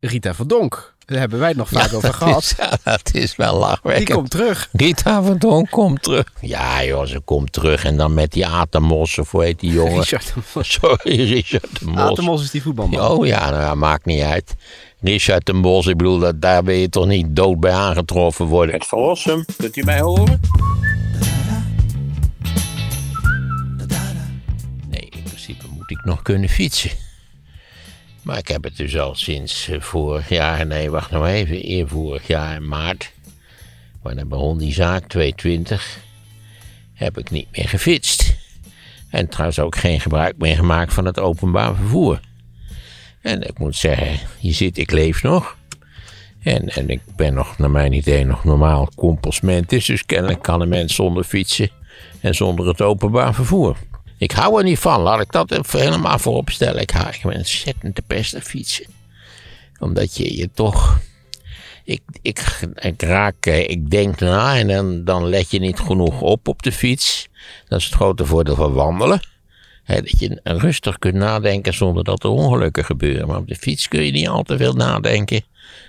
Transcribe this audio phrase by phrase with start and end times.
[0.00, 0.94] Rita van Donk.
[1.04, 2.42] Daar hebben wij het nog vaak over gehad.
[2.42, 4.06] Is, ja, dat is wel lachwekkend.
[4.06, 4.68] Die komt terug.
[4.72, 6.32] Rita van Donk komt terug.
[6.40, 7.84] Ja joh, ze komt terug.
[7.84, 9.98] En dan met die Atemos, of hoe heet die jongen?
[10.02, 10.72] Richard de Mos.
[10.80, 11.98] Sorry, Richard de Mos.
[11.98, 13.00] Atemos is die voetbalman.
[13.00, 14.54] Oh ja, nou maakt niet uit.
[15.00, 18.74] Richard de Mos, ik bedoel, dat, daar wil je toch niet dood bij aangetroffen worden.
[18.74, 20.40] Het verlossen, kunt u mij horen?
[24.88, 26.90] Nee, in principe moet ik nog kunnen fietsen.
[28.26, 31.88] Maar ik heb het dus al sinds eh, vorig jaar, nee, wacht nou even, eer
[31.88, 33.12] vorig jaar in maart.
[34.02, 35.98] Wanneer begon die zaak, 220,
[36.92, 38.36] heb ik niet meer gefietst.
[39.10, 42.20] En trouwens ook geen gebruik meer gemaakt van het openbaar vervoer.
[43.22, 45.56] En ik moet zeggen, je ziet, ik leef nog.
[46.42, 49.86] En, en ik ben nog, naar mijn idee, nog normaal compostmentis.
[49.86, 51.70] Dus kennelijk kan een mens zonder fietsen
[52.20, 53.76] en zonder het openbaar vervoer.
[54.18, 56.80] Ik hou er niet van, laat ik dat even helemaal voorop stellen.
[56.80, 58.86] Ik hou ik ben ontzettend de beste fietsen.
[59.78, 60.98] Omdat je je toch...
[61.84, 66.20] Ik, ik, ik raak, eh, ik denk na en dan, dan let je niet genoeg
[66.20, 67.28] op op de fiets.
[67.68, 69.20] Dat is het grote voordeel van wandelen.
[69.86, 73.26] Dat je rustig kunt nadenken zonder dat er ongelukken gebeuren.
[73.26, 75.44] Maar op de fiets kun je niet al te veel nadenken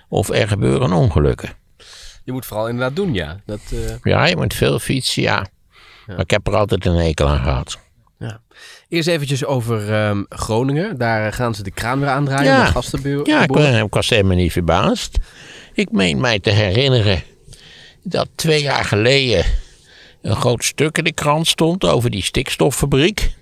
[0.09, 1.49] of er gebeuren ongelukken.
[2.23, 3.41] Je moet vooral inderdaad doen, ja.
[3.45, 5.47] Dat, eh, Ja, je moet veel fietsen, ja.
[6.07, 7.79] Maar ik heb er altijd een hekel aan gehad.
[8.19, 8.41] Ja.
[8.89, 10.97] Eerst eventjes over ehm, Groningen.
[10.97, 12.51] Daar gaan ze de kraan weer aandraaien.
[12.51, 12.65] Ja.
[12.65, 13.27] de gastenbuur.
[13.27, 15.17] Ja, ik, ben- ik was helemaal niet verbaasd.
[15.73, 17.23] Ik meen mij te herinneren
[18.03, 19.45] dat twee jaar geleden
[20.21, 23.35] een groot stuk in de krant stond over die stikstoffabriek.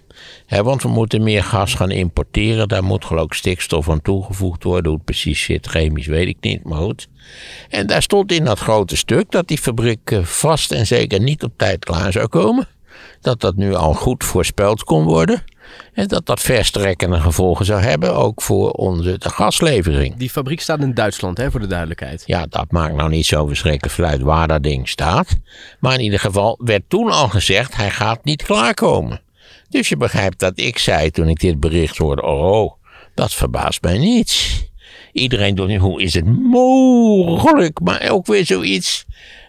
[0.50, 2.68] Want we moeten meer gas gaan importeren.
[2.68, 4.86] Daar moet geloof ik stikstof aan toegevoegd worden.
[4.86, 7.08] Hoe het precies zit, chemisch weet ik niet, maar goed.
[7.70, 11.44] En daar stond in dat grote stuk dat die fabriek eh, vast en zeker niet
[11.44, 12.68] op tijd klaar zou komen.
[13.26, 15.44] Dat dat nu al goed voorspeld kon worden.
[15.94, 20.16] En dat dat verstrekkende gevolgen zou hebben, ook voor onze de gaslevering.
[20.16, 22.24] Die fabriek staat in Duitsland, hè, voor de duidelijkheid.
[22.26, 25.38] Ja, dat maakt nou niet zo verschrikkelijk veel uit waar dat ding staat.
[25.80, 29.22] Maar in ieder geval werd toen al gezegd, hij gaat niet klaarkomen.
[29.70, 32.72] Dus je begrijpt dat ik zei toen ik dit bericht hoorde, oh,
[33.16, 34.64] dat verbaast mij niet.
[35.12, 37.80] Iedereen doet nu, hoe is het mogelijk?
[37.80, 39.06] Maar ook weer zoiets.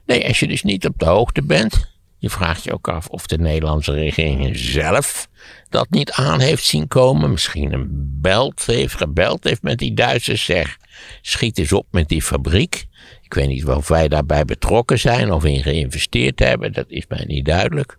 [0.06, 1.94] Nee, als je dus niet op de hoogte bent,
[2.26, 5.28] je vraagt je ook af of de Nederlandse regering zelf
[5.68, 7.30] dat niet aan heeft zien komen.
[7.30, 7.88] Misschien een
[8.20, 10.44] belt heeft, gebeld heeft met die Duitsers.
[10.44, 10.76] Zeg,
[11.22, 12.86] schiet eens op met die fabriek.
[13.22, 16.72] Ik weet niet of wij daarbij betrokken zijn of in geïnvesteerd hebben.
[16.72, 17.98] Dat is mij niet duidelijk.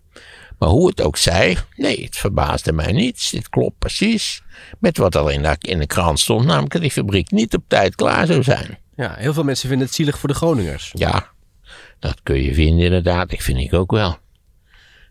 [0.58, 3.30] Maar hoe het ook zij, nee, het verbaasde mij niet.
[3.30, 4.42] Dit klopt precies
[4.78, 6.44] met wat al in de, in de krant stond.
[6.44, 8.78] Namelijk dat die fabriek niet op tijd klaar zou zijn.
[8.96, 10.90] Ja, heel veel mensen vinden het zielig voor de Groningers.
[10.94, 11.30] Ja,
[11.98, 13.32] dat kun je vinden inderdaad.
[13.32, 14.16] Ik vind ik ook wel.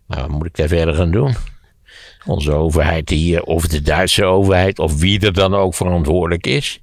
[0.05, 1.35] Maar wat moet ik daar verder gaan doen?
[2.25, 6.81] Onze overheid hier, of de Duitse overheid, of wie er dan ook verantwoordelijk is,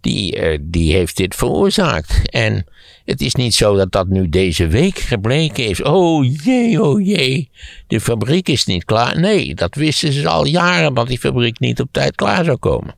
[0.00, 2.30] die, eh, die heeft dit veroorzaakt.
[2.30, 2.66] En
[3.04, 5.82] het is niet zo dat dat nu deze week gebleken is.
[5.82, 7.50] Oh jee, oh jee,
[7.86, 9.20] de fabriek is niet klaar.
[9.20, 12.94] Nee, dat wisten ze al jaren dat die fabriek niet op tijd klaar zou komen.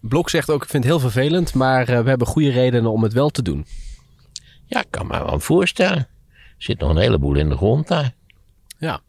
[0.00, 3.02] Blok zegt ook, ik vind het heel vervelend, maar eh, we hebben goede redenen om
[3.02, 3.66] het wel te doen.
[4.66, 5.98] Ja, ik kan me wel voorstellen.
[6.28, 8.12] Er zit nog een heleboel in de grond daar.
[8.78, 9.00] Ja.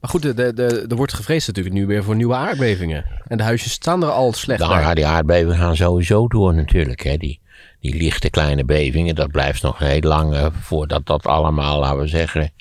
[0.00, 3.04] Maar goed, de, de, de, er wordt gevreesd natuurlijk nu weer voor nieuwe aardbevingen.
[3.26, 7.02] En de huisjes staan er al slecht Nou ja, die aardbevingen gaan sowieso door natuurlijk.
[7.02, 7.16] Hè.
[7.16, 7.40] Die,
[7.80, 12.06] die lichte kleine bevingen, dat blijft nog heel lang eh, voordat dat allemaal, laten we
[12.06, 12.52] zeggen,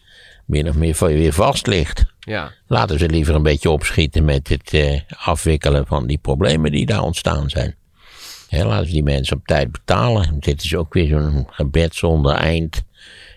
[0.46, 2.06] min of meer voor je weer vast ligt.
[2.20, 2.52] Ja.
[2.68, 7.02] Laten ze liever een beetje opschieten met het eh, afwikkelen van die problemen die daar
[7.02, 7.76] ontstaan zijn.
[8.50, 10.36] Ze die mensen op tijd betalen.
[10.40, 12.84] Dit is ook weer zo'n gebed zonder eind,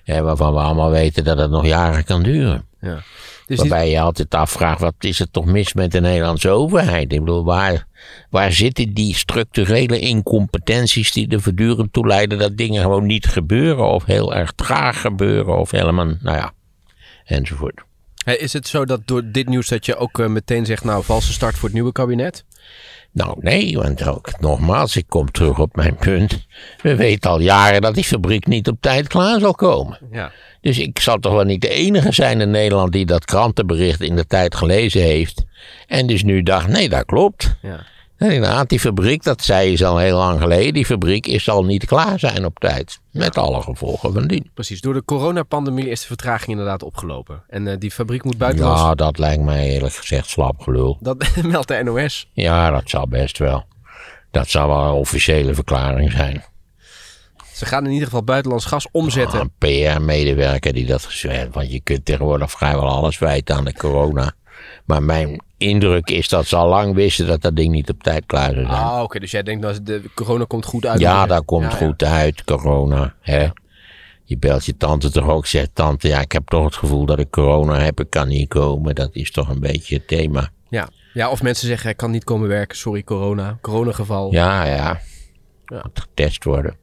[0.05, 2.65] hè, waarvan we allemaal weten dat het nog jaren kan duren.
[2.81, 3.03] ja.
[3.47, 7.13] Dus die- Waarbij je altijd afvraagt, wat is er toch mis met de Nederlandse overheid?
[7.13, 7.87] Ik bedoel, waar,
[8.31, 13.87] waar zitten die structurele incompetenties die er voortdurend toe leiden dat dingen gewoon niet gebeuren
[13.89, 16.53] of heel erg traag gebeuren of helemaal, nou ja,
[17.25, 17.81] enzovoort.
[18.25, 21.33] Is het zo dat door dit nieuws dat je ook eh, meteen zegt, nou, valse
[21.33, 22.45] start voor het nieuwe kabinet?
[23.13, 26.47] Nou nee, want ook nogmaals, ik kom terug op mijn punt.
[26.83, 29.99] We weten al jaren dat die fabriek niet op tijd klaar zal komen.
[30.11, 30.33] Ja.
[30.61, 34.17] Dus ik zal toch wel niet de enige zijn in Nederland die dat krantenbericht in
[34.17, 35.45] de tijd gelezen heeft.
[35.87, 37.57] En dus nu dacht, nee, dat klopt.
[37.63, 37.85] ja.
[38.21, 41.65] En inderdaad, die fabriek, dat zei je al heel lang geleden, die fabriek is zal
[41.65, 43.01] niet klaar zijn op tijd.
[43.11, 44.51] Met alle gevolgen van dien.
[44.55, 47.43] Precies, door de coronapandemie is de vertraging inderdaad opgelopen.
[47.49, 48.81] En eh, die fabriek moet buitenlands...
[48.81, 50.99] Ja, dat lijkt mij eerlijk gezegd slap gelul.
[51.01, 52.29] Dat meldt de NOS.
[52.33, 53.65] Ja, dat zal best wel.
[54.31, 56.45] Dat zou wel een officiële verklaring zijn.
[57.53, 59.41] Ze gaan in ieder geval buitenlands gas omzetten.
[59.41, 64.35] Een PR-medewerker die dat gezegd Want je kunt tegenwoordig vrijwel alles wijten aan de corona.
[64.85, 68.27] Maar mijn indruk is dat ze al lang wisten dat dat ding niet op tijd
[68.27, 68.79] klaar zou zijn.
[68.79, 69.19] Ah, oké.
[69.19, 71.01] Dus jij denkt dat de corona komt goed uit?
[71.01, 71.77] ja, dat komt Ja, ja.
[71.77, 73.15] goed uit, corona.
[73.21, 73.49] Hè?
[74.25, 77.19] Je belt je tante toch ook, zegt tante, ja, ik heb toch het gevoel dat
[77.19, 78.95] ik corona heb, ik kan niet komen.
[78.95, 80.51] Dat is toch een beetje het thema.
[80.69, 80.89] Ja.
[81.13, 82.77] ja, of mensen zeggen, ik kan niet komen werken.
[82.77, 83.59] Sorry, corona.
[83.61, 84.33] Coronageval.
[84.33, 85.01] Ja, ja.
[85.65, 85.81] Ja.
[85.83, 86.77] Moet getest worden.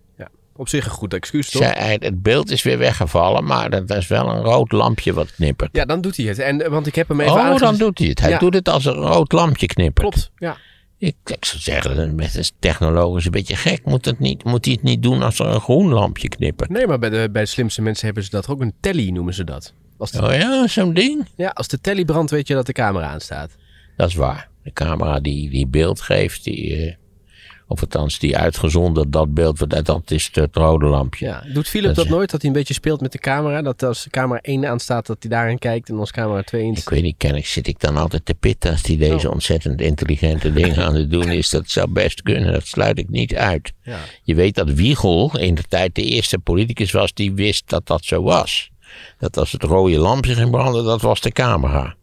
[0.58, 1.62] Op zich een goed excuus, toch?
[1.64, 5.70] Zij, het beeld is weer weggevallen, maar dat is wel een rood lampje wat knippert.
[5.76, 6.40] Ja, dan doet hij het.
[6.40, 8.20] En, eh, want ik heb hem even Oh, dan doet hij het.
[8.20, 8.38] Hij Ja.
[8.38, 10.10] doet het als een rood lampje knippert.
[10.10, 10.58] Klopt, ja.
[10.98, 13.86] Ik, ik zou zeggen, met een technologisch een beetje gek.
[13.86, 16.70] Moet, het niet, moet hij het niet doen als er een groen lampje knippert?
[16.70, 18.62] Nee, maar bij de, bij de slimste mensen hebben ze dat ook.
[18.62, 19.74] Een telly noemen ze dat.
[19.98, 21.26] Als de, Oh ja, zo'n ding.
[21.36, 23.52] ja, als de telly brandt, weet je dat de camera aanstaat.
[23.98, 24.50] Dat is waar.
[24.64, 26.96] De camera die, die beeld geeft, die, eh,
[27.68, 31.26] of althans die uitgezonden dat beeld, dat, dat is het rode lampje.
[31.26, 31.44] Ja.
[31.54, 32.30] Doet Philip Dat dat, is- nooit?
[32.32, 33.62] Dat hij een beetje speelt met de camera?
[33.62, 35.90] Dat als camera 1 aanstaat, dat hij daarin kijkt.
[35.90, 36.74] En als camera 2 in...
[36.74, 39.34] Ik weet niet, kennelijk zit ik dan altijd te pitten als die deze Oh.
[39.34, 41.50] ontzettend intelligente dingen aan het doen is.
[41.50, 43.74] Dat zou best kunnen, dat sluit ik niet uit.
[43.84, 43.98] Ja.
[44.24, 48.06] Je weet dat Wiegel in de tijd de eerste politicus was die wist dat dat
[48.06, 48.70] zo was.
[49.20, 51.96] Dat als het rode lampje ging branden, dat was de camera.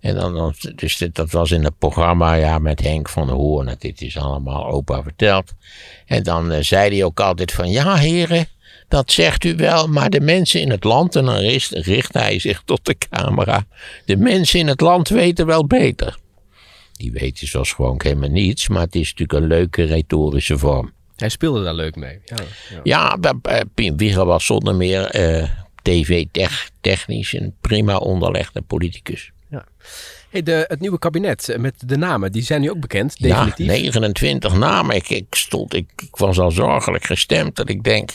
[0.00, 3.64] En dan, dus dit, dat was in het programma ja, met Henk van der Hoorn.
[3.64, 5.52] Nou, Dit is allemaal opa verteld.
[6.06, 8.46] En dan eh, zei hij ook altijd van, ja heren,
[8.88, 12.38] dat zegt u wel, maar de mensen in het land, en dan richt, richt hij
[12.38, 13.66] zich tot de camera,
[14.04, 16.18] de mensen in het land weten wel beter.
[16.92, 20.92] Die weten zoals gewoon helemaal niets, maar het is natuurlijk een leuke retorische vorm.
[21.16, 22.20] Hij speelde daar leuk mee.
[22.24, 22.36] Ja,
[22.70, 22.80] ja.
[22.82, 25.48] Ja, bij Pien Wieger was zonder meer eh,
[25.82, 29.32] tv-technisch een prima onderlegde politicus.
[30.30, 33.66] Hey, de, het nieuwe kabinet met de namen, die zijn nu ook bekend, Ja, definitief.
[33.66, 34.96] 29 namen.
[34.96, 38.10] Ik, ik, stond, ik, ik was al zorgelijk gestemd dat ik denk...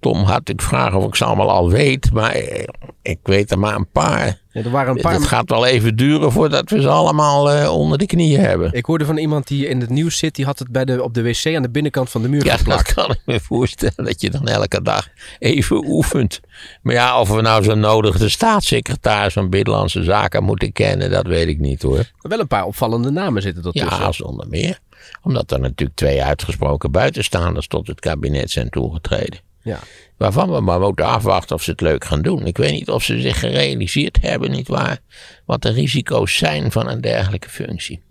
[0.00, 2.64] Tom had ik vragen of ik ze allemaal al weet, maar eh,
[3.02, 4.38] ik weet er maar een paar.
[4.50, 5.12] Ja, er waren een paar...
[5.12, 8.72] Het gaat wel even duren voordat we ze allemaal eh, onder de knieën hebben.
[8.72, 11.14] Ik hoorde van iemand die in het nieuws zit, die had het bij de, op
[11.14, 12.92] de wc aan de binnenkant van de muur Ja, dat geplakt.
[12.94, 15.08] kan ik me voorstellen dat je dan elke dag
[15.38, 16.40] even oefent.
[16.82, 21.26] Maar ja, of we nou zo nodig de staatssecretaris van Binnenlandse Zaken moeten kennen, dat
[21.26, 22.10] weet ik niet hoor.
[22.20, 23.98] Wel een paar opvallende namen zitten ertussen.
[24.00, 24.78] Ja, zonder meer.
[25.22, 29.40] Omdat er natuurlijk twee uitgesproken buitenstaanders tot het kabinet zijn toegetreden.
[29.66, 29.78] Ja.
[30.16, 32.46] Waarvan we maar moeten afwachten of ze het leuk gaan doen.
[32.46, 34.98] Ik weet niet of ze zich gerealiseerd hebben, nietwaar,
[35.44, 38.02] wat de risico's zijn van een dergelijke functie.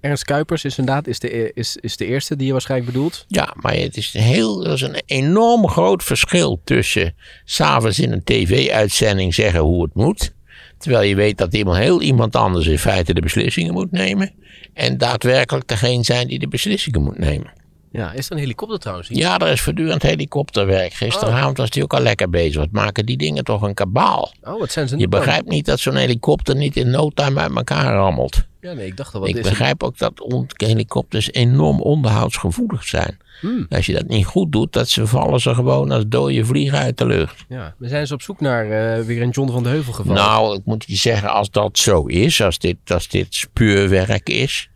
[0.00, 3.24] Ernst Kuipers is inderdaad is de, is, is de eerste die je waarschijnlijk bedoelt.
[3.28, 7.14] Ja, maar het is, heel, er is een enorm groot verschil tussen
[7.44, 10.32] s'avonds in een tv-uitzending zeggen hoe het moet.
[10.78, 14.32] Terwijl je weet dat iemand, heel iemand anders in feite de beslissingen moet nemen.
[14.74, 17.52] En daadwerkelijk degene zijn die de beslissingen moet nemen.
[17.92, 19.08] Ja, is er een helikopter trouwens?
[19.08, 19.18] hier?
[19.18, 20.92] Ja, er is voortdurend helikopterwerk.
[20.92, 22.56] Gisteravond was hij ook al lekker bezig.
[22.60, 24.32] Wat maken die dingen toch een kabaal?
[24.42, 25.20] Oh, wat zijn ze nu Je dan?
[25.20, 28.42] begrijpt niet dat zo'n helikopter niet in no time uit elkaar rammelt.
[28.60, 29.50] Ja, nee, ik dacht al, wat Ik is het?
[29.50, 30.12] begrijp ook dat
[30.56, 33.18] helikopters enorm onderhoudsgevoelig zijn.
[33.40, 33.66] Hmm.
[33.68, 36.98] Als je dat niet goed doet, dat ze vallen ze gewoon als dode vliegen uit
[36.98, 37.44] de lucht.
[37.48, 40.14] Ja, we zijn ze op zoek naar eh, weer een John van de Heuvel geval.
[40.14, 44.70] Nou, ik moet je zeggen, als dat zo is, als dit, als dit speurwerk is,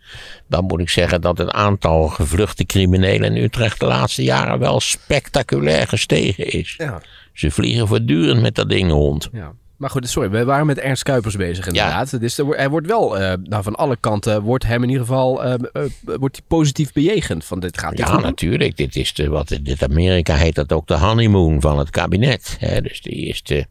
[0.49, 4.81] dan moet ik zeggen dat het aantal gevluchte criminelen in Utrecht de laatste jaren wel
[4.81, 6.75] spectaculair gestegen is.
[6.79, 9.29] Ja, Ze vliegen voortdurend met dat ding rond.
[9.33, 9.53] ja.
[9.83, 12.21] Maar goed, sorry, we waren met Ernst Kuipers bezig inderdaad.
[12.21, 15.45] Dus er, hij wordt wel, eh, nou, van alle kanten wordt hem in ieder geval
[15.45, 17.45] eh, eh, wordt hij positief bejegend.
[17.45, 18.23] Van dit gaat Ja, goed.
[18.23, 18.77] natuurlijk.
[18.77, 22.57] Dit is de, wat dit Amerika heet dat ook de honeymoon van het kabinet.
[22.59, 22.81] Hè?
[22.81, 23.67] Dus de eerste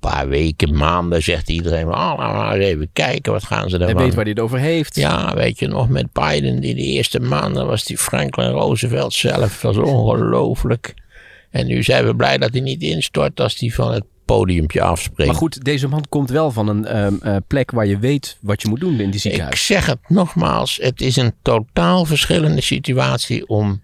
[0.00, 3.86] paar weken, maanden zegt iedereen, oh, nou, nou eens even kijken, wat gaan ze Hij
[3.86, 4.96] ervan weet waar hij het over heeft.
[4.96, 9.60] Ja, weet je nog, met Biden in de eerste maanden was die Franklin Roosevelt zelf.
[9.60, 10.94] Dat was ongelooflijk.
[11.50, 14.04] En nu zijn we blij dat hij niet instort als hij van het
[14.36, 15.32] podiumpje afspringt.
[15.32, 18.62] Maar goed, deze man komt wel van een ehm, eh, plek waar je weet wat
[18.62, 19.66] je moet doen in die Ik ziekenhuis.
[19.66, 23.82] zeg het nogmaals, het is een totaal verschillende situatie om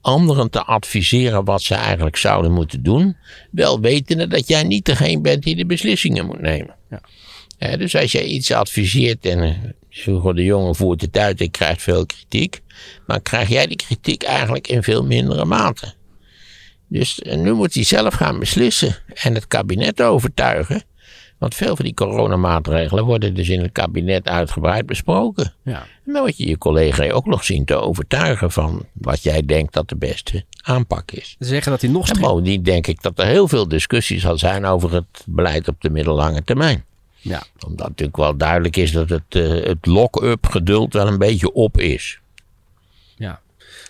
[0.00, 3.16] anderen te adviseren wat ze eigenlijk zouden moeten doen.
[3.50, 6.74] Wel wetende dat jij niet degene bent die de beslissingen moet nemen.
[6.90, 7.76] Ja.
[7.76, 12.06] Dus als jij iets adviseert en Hugo de Jonge voert het uit en krijgt veel
[12.06, 12.60] kritiek.
[13.06, 15.94] Maar krijg jij die kritiek eigenlijk in veel mindere mate.
[16.94, 20.82] Dus nu moet hij zelf gaan beslissen en het kabinet overtuigen.
[21.38, 25.52] Want veel van die coronamaatregelen worden dus in het kabinet uitgebreid besproken.
[25.62, 25.86] Ja.
[26.06, 29.72] En dan moet je je collega ook nog zien te overtuigen van wat jij denkt
[29.72, 31.36] dat de beste aanpak is.
[31.38, 34.38] Ze zeggen dat hij nog En bovendien denk ik dat er heel veel discussie zal
[34.38, 36.84] zijn over het beleid op de middellange termijn.
[37.20, 37.42] Ja.
[37.66, 41.80] Omdat natuurlijk wel duidelijk is dat het, eh, het lock-up geduld wel een beetje op
[41.80, 42.18] is.
[43.16, 43.40] Ja.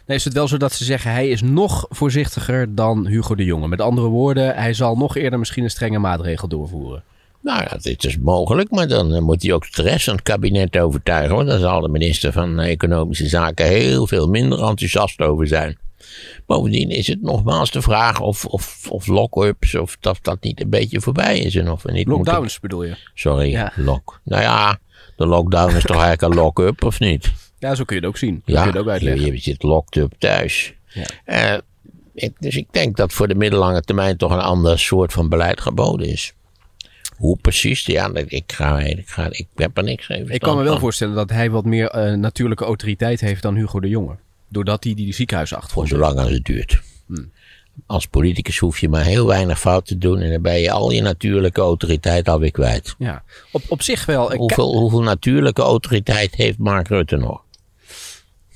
[0.06, 3.44] Nee, is het wel zo dat ze zeggen hij is nog voorzichtiger dan Hugo de
[3.44, 3.68] Jonge?
[3.68, 7.02] Met andere woorden, hij zal nog eerder misschien een strenge maatregel doorvoeren.
[7.40, 10.22] Nou ja, dit is mogelijk, maar dan eh, moet hij ook de rest van het
[10.22, 11.36] kabinet overtuigen.
[11.36, 15.78] Want dan zal de minister van Economische Zaken heel veel minder enthousiast over zijn.
[16.46, 20.70] Bovendien is het nogmaals de vraag of, of, of lock-ups, of dat dat niet een
[20.70, 21.54] beetje voorbij is.
[21.56, 22.60] En of we niet Lockdowns moeten...
[22.60, 22.96] bedoel je?
[23.14, 23.72] Sorry, Ja.
[23.76, 24.20] lock.
[24.24, 24.78] Nou ja,
[25.16, 27.32] de lockdown is toch eigenlijk een lock-up, of niet?
[27.64, 28.42] Ja, zo kun je het ook zien.
[28.44, 29.32] Ja, kun je het ook je, uitleggen.
[29.32, 30.74] je zit locked up thuis.
[30.86, 31.04] Ja.
[31.24, 31.58] Eh,
[32.14, 35.60] ik, dus ik denk dat voor de middellange termijn toch een ander soort van beleid
[35.60, 36.34] geboden is.
[37.16, 37.86] Hoe precies?
[37.86, 41.14] Ja, ik, ga, ik, ga, ik heb er niks even Ik kan me wel voorstellen
[41.14, 44.16] dat hij wat meer eh, natuurlijke autoriteit heeft dan Hugo de Jonge.
[44.48, 46.80] Doordat hij die, die Voor achter zolang als het duurt.
[47.06, 47.30] Hmm.
[47.86, 50.90] Als politicus hoef je maar heel weinig fout te doen en dan ben je al
[50.90, 52.94] je natuurlijke autoriteit alweer kwijt.
[52.98, 54.32] Ja, op, op zich wel.
[54.32, 57.43] eh, Hoeveel, hoeveel natuurlijke autoriteit heeft Mark Rutte nog?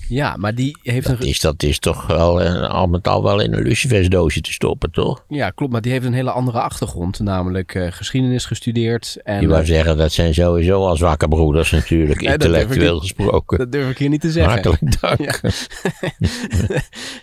[0.08, 1.16] Ja, maar die heeft een...
[1.16, 4.90] Dat is, dat is toch wel al met al wel in een lucifersdoosje te stoppen,
[4.90, 5.24] toch?
[5.28, 5.72] Ja, klopt.
[5.72, 7.20] Maar die heeft een hele andere achtergrond.
[7.20, 9.16] Namelijk eh, geschiedenis gestudeerd.
[9.24, 13.02] En, Je wou eh, zeggen, dat zijn sowieso al zwakke broeders natuurlijk, intellectueel niet.
[13.02, 13.58] gesproken.
[13.68, 14.52] dat durf ik hier niet te zeggen.
[14.52, 15.40] Hartelijk dank.
[15.42, 15.50] Ja.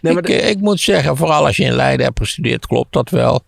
[0.02, 2.94] nee, maar ik, eh, ik moet zeggen, vooral als je in Leiden hebt gestudeerd, klopt
[2.94, 3.44] dat wel.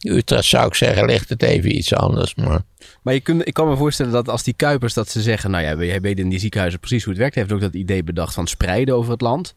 [0.00, 2.34] Utrecht zou ik zeggen, ligt het even iets anders.
[2.34, 2.60] Maar
[3.02, 5.50] Maar je kunt, ik kan me voorstellen dat als die Kuipers dat ze zeggen...
[5.50, 7.34] Nou ja, jij weet in die ziekenhuizen precies hoe het werkt.
[7.34, 9.54] Hij heeft ook dat idee bedacht van spreiden over het land.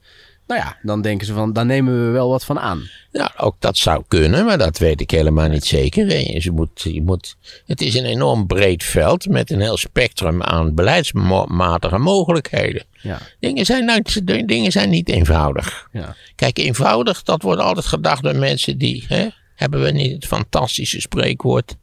[0.47, 2.89] Nou ja, dan denken ze van, daar nemen we wel wat van aan.
[3.11, 6.09] ja, ook dat zou kunnen, maar dat weet ik helemaal niet zeker.
[6.11, 10.43] En Je moet, je moet, het is een enorm breed veld met een heel spectrum
[10.43, 12.83] aan beleidsmatige mogelijkheden.
[13.01, 14.01] Ja, Dingen zijn, nou,
[14.45, 15.87] dingen zijn niet eenvoudig.
[15.91, 16.15] ja.
[16.35, 21.01] Kijk, eenvoudig, dat wordt altijd gedacht door mensen die, hè, hebben we niet het fantastische
[21.01, 21.75] spreekwoord,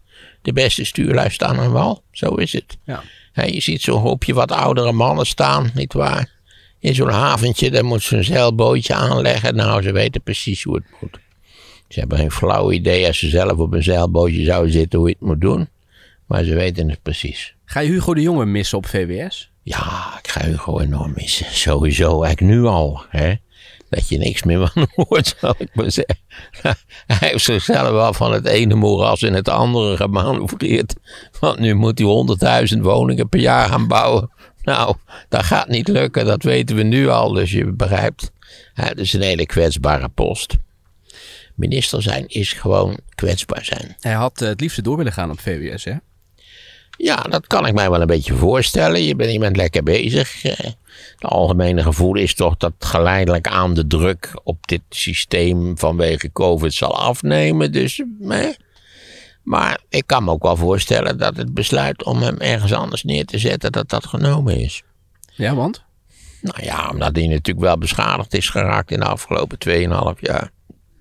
[0.43, 2.02] de beste stuurlui staan aan wal?
[2.11, 2.76] Zo is het.
[2.85, 3.02] ja.
[3.33, 6.31] Hè, je ziet zo'n hoopje wat oudere mannen staan, nietwaar?
[6.79, 9.55] In zo'n haventje, daar moet ze een zeilbootje aanleggen.
[9.55, 11.19] Nou, ze weten precies hoe het moet.
[11.88, 15.14] Ze hebben geen flauw idee als ze zelf op een zeilbootje zouden zitten hoe je
[15.19, 15.69] het moet doen.
[16.26, 17.55] Maar ze weten het precies.
[17.64, 19.50] Ga je Hugo de Jonge missen op VWS?
[19.62, 21.47] Ja, ik ga Hugo enorm missen.
[21.50, 23.02] Sowieso, eigenlijk nu al.
[23.09, 23.35] Hè?
[23.93, 26.19] Dat je niks meer van hoort, zal ik maar zeggen.
[27.07, 30.95] Hij heeft zichzelf wel van het ene moeras in het andere gemanoeuvreerd.
[31.41, 34.31] Want nu moet hij 100.000 woningen per jaar gaan bouwen.
[34.63, 34.97] Nou,
[35.29, 37.33] dat gaat niet lukken, dat weten we nu al.
[37.33, 38.31] Dus je begrijpt,
[38.75, 40.57] het is een hele kwetsbare post.
[41.55, 43.97] Minister zijn is gewoon kwetsbaar zijn.
[44.01, 45.95] Hij had eh, het liefste door willen gaan op VWS, hè?
[46.97, 49.03] Ja, dat kan ik mij wel een beetje voorstellen.
[49.03, 50.45] Je bent, je bent lekker bezig.
[50.45, 50.53] Eh,
[51.19, 56.75] Het algemene gevoel is toch dat geleidelijk aan de druk op dit systeem vanwege COVID
[56.75, 57.73] zal afnemen.
[57.73, 58.49] Dus, eh.
[59.43, 63.25] Maar ik kan me ook wel voorstellen dat het besluit om hem ergens anders neer
[63.25, 64.83] te zetten, dat dat genomen is.
[65.35, 65.83] Ja, want?
[66.41, 70.51] Nou ja, omdat hij natuurlijk wel beschadigd is geraakt in de afgelopen 2,5 jaar.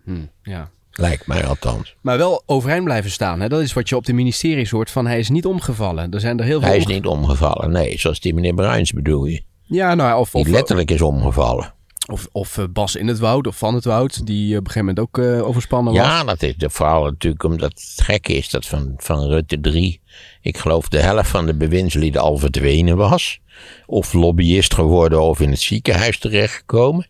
[0.05, 0.69] Hm, ja.
[0.91, 1.95] Lijkt mij althans.
[2.01, 3.39] Maar wel overeind blijven staan.
[3.39, 3.49] Hè?
[3.49, 6.11] Dat is wat je op de ministeries hoort van hij is niet omgevallen.
[6.11, 6.69] Er zijn er heel veel...
[6.69, 9.41] Hij is niet omgevallen, nee, zoals die meneer Bruins bedoel je.
[9.63, 11.73] Ja, nou of, Die of, letterlijk is omgevallen.
[12.11, 14.95] of, of eh, Bas in het woud of Van het Woud, die op een gegeven
[14.95, 16.01] moment ook eh, overspannen was.
[16.01, 20.01] Ja, dat is de vooral natuurlijk omdat het gekke is dat van, van Rutte 3,
[20.41, 23.39] ik geloof de helft van de bewindslieden al verdwenen was.
[23.85, 27.07] Of lobbyist geworden of in het ziekenhuis terechtgekomen.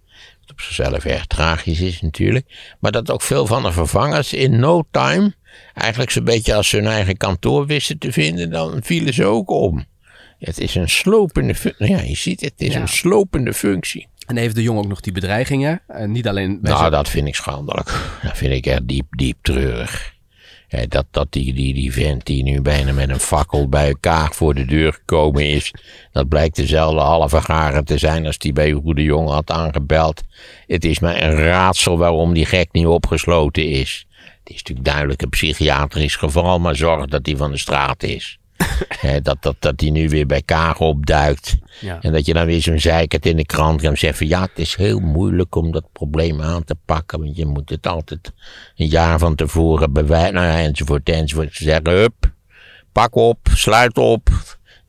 [0.51, 2.75] Op zichzelf erg tragisch is natuurlijk.
[2.79, 5.33] Maar dat ook veel van de vervangers in no time,
[5.73, 9.49] eigenlijk zo'n beetje als ze hun eigen kantoor wisten te vinden, dan vielen ze ook
[9.49, 9.85] om.
[10.39, 11.87] Het is een slopende functie.
[11.89, 12.81] Ja, je ziet het, het is Ja.
[12.81, 14.07] een slopende functie.
[14.27, 15.81] En heeft de Jong ook nog die bedreigingen.
[15.87, 18.17] En niet alleen bij Nou, zijn- dat vind ik schandelijk.
[18.23, 20.13] Dat vind ik echt diep, diep treurig.
[20.87, 24.53] Dat dat die, die, die vent die nu bijna met een fakkel bij elkaar voor
[24.53, 25.73] de deur gekomen is.
[26.11, 30.21] Dat blijkt dezelfde halve garen te zijn als die bij Hugo de Jong had aangebeld.
[30.67, 34.05] Het is mij een raadsel waarom die gek niet opgesloten is.
[34.43, 38.39] Het is natuurlijk duidelijk een psychiatrisch geval, maar zorg dat hij van de straat is.
[39.23, 41.57] Dat, dat, dat die nu weer bij Kaag opduikt.
[41.79, 42.01] Ja.
[42.01, 44.75] En dat je dan weer zo'n zeikert in de krant kan zeggen: ja, het is
[44.75, 47.19] heel moeilijk om dat probleem aan te pakken.
[47.19, 48.33] Want je moet het altijd
[48.75, 50.33] een jaar van tevoren bewijzen.
[50.33, 51.55] Nou ja, enzovoort, enzovoort.
[51.55, 52.31] Ze zeggen: hup,
[52.91, 54.29] pak op, sluit op.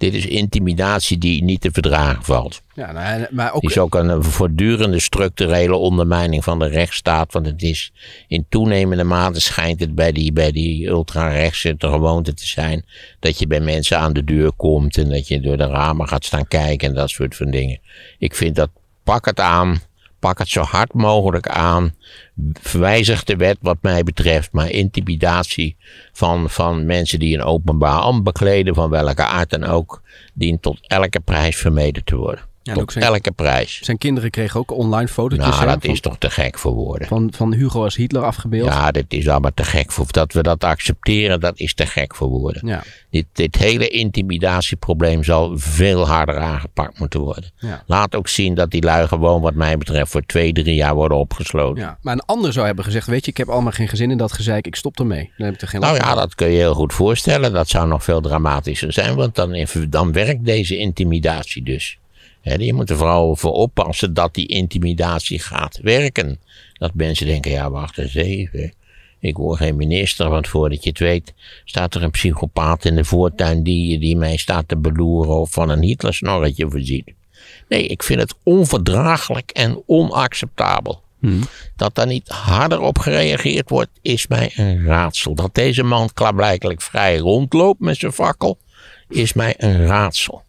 [0.02, 2.62] Dit is intimidatie die niet te verdragen valt.
[2.74, 3.62] Ja, nou, maar ook...
[3.62, 7.32] Het is ook een eh, voortdurende structurele ondermijning van de rechtsstaat.
[7.32, 7.92] Want het is
[8.28, 12.84] in toenemende mate schijnt het bij die, bij die ultra-rechtse de gewoonte te zijn.
[13.18, 16.24] Dat je bij mensen aan de deur komt en dat je door de ramen gaat
[16.24, 17.80] staan kijken en dat soort van dingen.
[18.18, 18.70] Ik vind dat
[19.04, 19.80] pak het aan.
[20.22, 21.94] Pak het zo hard mogelijk aan.
[22.72, 24.52] Wijzig de wet wat mij betreft.
[24.52, 25.76] Maar intimidatie
[26.12, 30.02] van, van mensen die een openbaar ambt bekleden, van welke aard dan ook,
[30.34, 32.51] dient tot elke prijs vermeden te worden.
[32.64, 33.80] Ja, Tot zijn, elke prijs.
[33.82, 36.72] zijn kinderen kregen ook online fotootjes Nou, hè, dat van, is toch te gek voor
[36.72, 37.08] woorden.
[37.08, 38.68] van, van Hugo als Hitler afgebeeld.
[38.68, 40.06] Ja, dit is allemaal te gek voor.
[40.10, 42.66] Dat we dat accepteren, dat is te gek voor woorden.
[42.66, 42.82] Ja.
[43.10, 47.50] Dit, dit hele intimidatieprobleem zal veel harder aangepakt moeten worden.
[47.56, 47.82] Ja.
[47.86, 51.18] Laat ook zien dat die lui gewoon, wat mij betreft, voor twee, drie jaar worden
[51.18, 51.82] opgesloten.
[51.82, 54.16] Ja, maar een ander zou hebben gezegd, weet je, ik heb allemaal geen gezin in
[54.18, 55.30] dat gezeik, ik stop ermee.
[55.36, 56.16] Dan heb ik er geen Nou ja, van.
[56.16, 57.52] dat kun je heel goed voorstellen.
[57.52, 61.96] Dat zou nog veel dramatischer zijn, want dan, dan werkt deze intimidatie dus.
[62.42, 66.40] Je moet er vooral voor oppassen dat die intimidatie gaat werken.
[66.72, 68.72] Dat mensen denken, ja wacht eens even.
[69.20, 71.34] Ik word geen minister, want voordat je het weet
[71.64, 75.68] staat er een psychopaat in de voortuin die, die mij staat te beloeren of van
[75.68, 77.12] een Hitlersnorretje voorziet.
[77.68, 81.02] Nee, ik vind het onverdraaglijk en onacceptabel.
[81.76, 85.34] Dat daar niet harder op gereageerd wordt, is mij een raadsel.
[85.34, 88.58] Dat deze man klaarblijkelijk vrij rondloopt met zijn fakkel,
[89.08, 90.42] is mij een raadsel.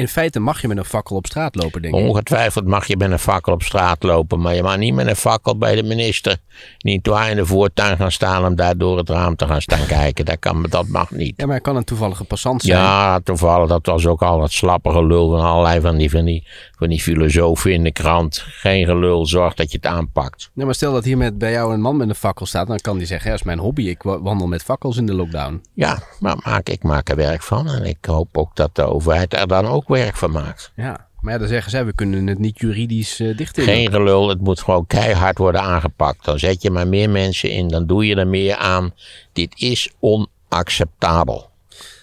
[0.00, 2.00] In feite mag je met een fakkel op straat lopen, denk ik.
[2.00, 5.16] Ongetwijfeld mag je met een fakkel op straat lopen, maar je mag niet met een
[5.16, 6.36] fakkel bij de minister
[6.78, 9.86] niet waar in de voortuin gaan staan om daar door het raam te gaan staan
[9.86, 10.24] kijken.
[10.24, 11.34] Dat, kan, dat mag niet.
[11.36, 12.78] Ja, maar hij kan een toevallige passant zijn.
[12.78, 16.46] Ja, toevallig, dat was ook al dat slappige lul van allerlei van die, van die,
[16.78, 18.44] van die filosofen in de krant.
[18.46, 20.50] Geen gelul, zorg dat je het aanpakt.
[20.54, 22.78] Ja, maar stel dat hier met, bij jou een man met een fakkel staat, dan
[22.78, 25.14] kan die zeggen, ja, dat is mijn hobby, ik wa- wandel met fakkels in de
[25.14, 25.62] lockdown.
[25.74, 29.34] Ja, maar maak, ik maak er werk van en ik hoop ook dat de overheid
[29.34, 30.72] er dan ook werk van maakt.
[30.76, 34.28] Ja, maar ja, dan zeggen zij, we kunnen het niet juridisch uh, dicht Geen gelul,
[34.28, 36.24] het moet gewoon keihard worden aangepakt.
[36.24, 38.94] Dan zet je maar meer mensen in, dan doe je er meer aan.
[39.32, 41.50] Dit is onacceptabel.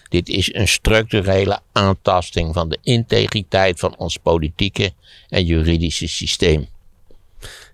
[0.08, 4.92] Dit is een structurele aantasting van de integriteit van ons politieke
[5.28, 6.68] en juridische systeem.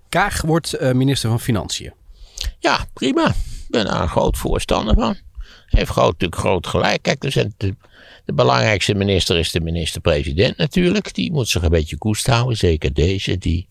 [0.09, 1.93] Kaag wordt uh, minister van Financiën.
[2.59, 3.27] Ja, prima.
[3.27, 5.17] Ik ben daar een groot voorstander van.
[5.65, 7.01] Heeft groot, natuurlijk groot gelijk.
[7.01, 7.55] Kijk, er zijn
[8.25, 11.13] de, belangrijkste minister is de minister-president natuurlijk.
[11.13, 12.57] Die moet zich een beetje koest houden.
[12.57, 13.67] Zeker deze, die,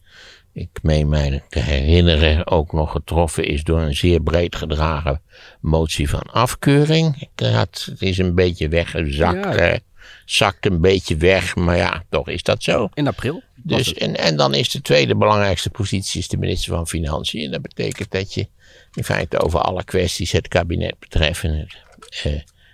[0.52, 5.22] ik meen mij te herinneren, ook nog getroffen is door een zeer breed gedragen
[5.60, 7.28] motie van afkeuring.
[7.34, 9.58] Het is een beetje weggezakt.
[9.58, 9.78] Ja.
[10.24, 12.88] Zakt een beetje weg, maar ja, toch is dat zo.
[12.94, 13.42] In april.
[13.66, 17.44] Dus, en, en dan is de tweede belangrijkste positie is de minister van Financiën.
[17.44, 18.48] En dat betekent dat je
[18.94, 21.76] in feite over alle kwesties het kabinet betreffend
[22.22, 22.32] eh,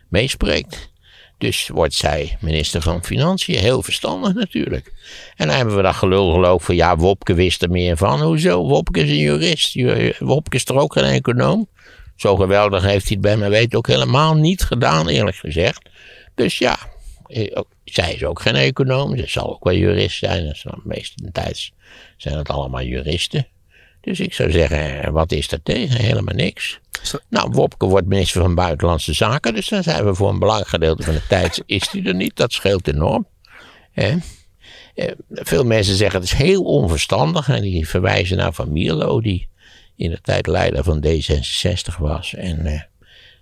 [0.09, 0.91] meespreekt.
[1.41, 3.59] Dus wordt zij minister van Financiën.
[3.59, 4.93] Heel verstandig natuurlijk.
[5.37, 8.21] En dan hebben we dat gelul geloof van ja, Wopke wist er meer van.
[8.21, 8.67] Hoezo?
[8.67, 9.75] Wopke is een jurist.
[10.19, 11.69] Wopke is er ook geen econoom.
[12.17, 15.89] Zo geweldig heeft hij het bij mij weet ook helemaal niet gedaan, eerlijk gezegd.
[16.35, 16.79] Dus ja,
[17.85, 19.17] zij is ook geen econoom.
[19.17, 20.57] Ze zal ook wel jurist zijn.
[20.85, 21.71] Meeste tijd
[22.17, 23.47] zijn het allemaal juristen.
[24.01, 26.01] Dus ik zou zeggen, wat is er tegen?
[26.01, 26.81] Helemaal niks.
[27.29, 29.55] Nou, Wopke wordt minister van Buitenlandse Zaken.
[29.55, 31.63] Dus dan zijn we voor een belangrijk gedeelte van de tijd.
[31.67, 32.37] Is hij er niet?
[32.37, 33.27] Dat scheelt enorm.
[33.93, 34.15] Eh?
[35.31, 37.49] Veel mensen zeggen het is heel onverstandig.
[37.49, 39.49] En die verwijzen naar Van Mierlo, die
[39.97, 42.35] in de tijd leider van D66 was.
[42.35, 42.81] En eh,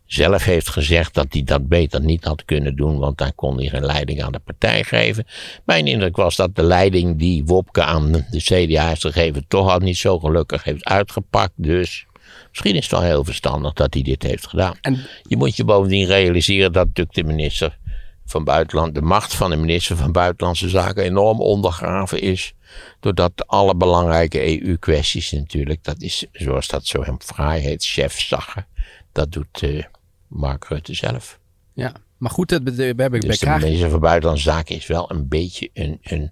[0.08, 3.68] zelf heeft gezegd dat hij dat beter niet had kunnen doen, want dan kon hij
[3.68, 5.26] geen leiding aan de partij geven.
[5.64, 9.78] Mijn indruk was dat de leiding die Wopke aan de CDA heeft gegeven toch al
[9.78, 11.52] niet zo gelukkig heeft uitgepakt.
[11.56, 12.06] Dus
[12.48, 14.74] misschien is het wel heel verstandig dat hij dit heeft gedaan.
[14.80, 17.78] En je moet je bovendien realiseren dat natuurlijk de minister
[18.24, 22.54] van Buitenland, de macht van de minister van Buitenlandse Zaken enorm ondergraven is.
[23.00, 28.10] Doordat alle belangrijke EU-kwesties natuurlijk, dat is zoals dat zo hem fraai heet.
[29.12, 29.84] Dat doet uh,
[30.28, 31.38] Mark Rutte zelf.
[31.72, 33.62] Ja, maar goed, dat, we hebben dus bij de Kaag...
[33.62, 35.98] minister van Buitenlandse Zaken is wel een beetje een...
[36.02, 36.30] een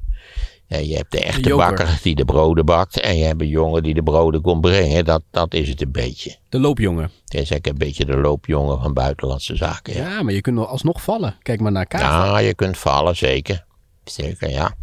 [0.69, 3.83] ja, je hebt de echte bakker die de broden bakt en je hebt een jongen
[3.83, 5.05] die de broden komt brengen.
[5.05, 6.37] Dat, dat is het een beetje.
[6.49, 7.03] De loopjongen.
[7.03, 9.95] Dat is eigenlijk een beetje de loopjongen van Buitenlandse Zaken.
[9.95, 11.37] Ja, ja maar je kunt alsnog vallen.
[11.43, 12.01] Kijk maar naar Kaag.
[12.01, 13.65] Ja, je kunt vallen, zeker.
[14.05, 14.75] Zeker, ja.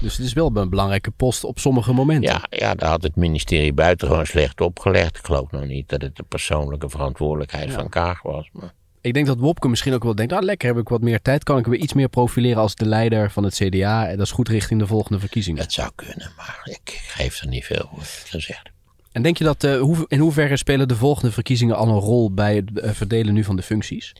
[0.00, 2.30] Dus het is wel een belangrijke post op sommige momenten.
[2.30, 5.18] Ja, ja daar had het ministerie buitengewoon slecht opgelegd.
[5.18, 7.74] Ik geloof nog niet dat het de persoonlijke verantwoordelijkheid ja.
[7.74, 8.48] van Kaag was.
[8.52, 8.72] Maar...
[9.00, 11.44] Ik denk dat Wopke misschien ook wel denkt, ah lekker, heb ik wat meer tijd,
[11.44, 14.08] kan ik weer iets meer profileren als de leider van het CDA.
[14.08, 15.62] En dat is goed richting de volgende verkiezingen.
[15.62, 18.70] Dat zou kunnen, maar ik geef er niet veel voor gezegd.
[19.12, 22.32] En denk je dat, uh, hoe, in hoeverre spelen de volgende verkiezingen al een rol
[22.32, 24.12] bij het uh, verdelen nu van de functies?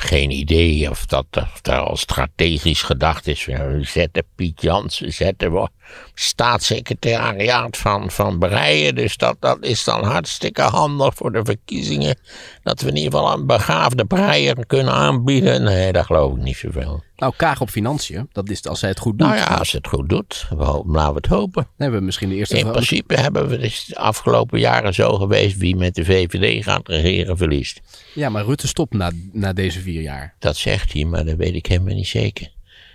[0.00, 1.26] Geen idee of dat
[1.62, 3.44] daar al strategisch gedacht is.
[3.44, 5.70] We zetten Piet Jans, we zetten
[6.14, 8.94] staatssecretariaat van, van Breien.
[8.94, 12.18] Dus dat, dat is dan hartstikke handig voor de verkiezingen.
[12.62, 15.62] Dat we in ieder geval een begaafde Breier kunnen aanbieden.
[15.62, 17.02] Nee, daar geloof ik niet zoveel.
[17.20, 19.28] Nou, Kaag op financiën, dat is als zij het goed doet.
[19.28, 20.48] Nou ja, als het goed doet,
[20.86, 21.62] laten we het hopen.
[21.62, 22.58] Dan hebben we misschien de eerste...
[22.58, 25.56] In principe hebben we dus de afgelopen jaren zo geweest...
[25.56, 27.80] wie met de VVD gaat regeren, verliest.
[28.14, 30.34] Ja, maar Rutte stopt na, na deze vier jaar.
[30.38, 32.46] Dat zegt hij, maar dat weet ik helemaal niet zeker.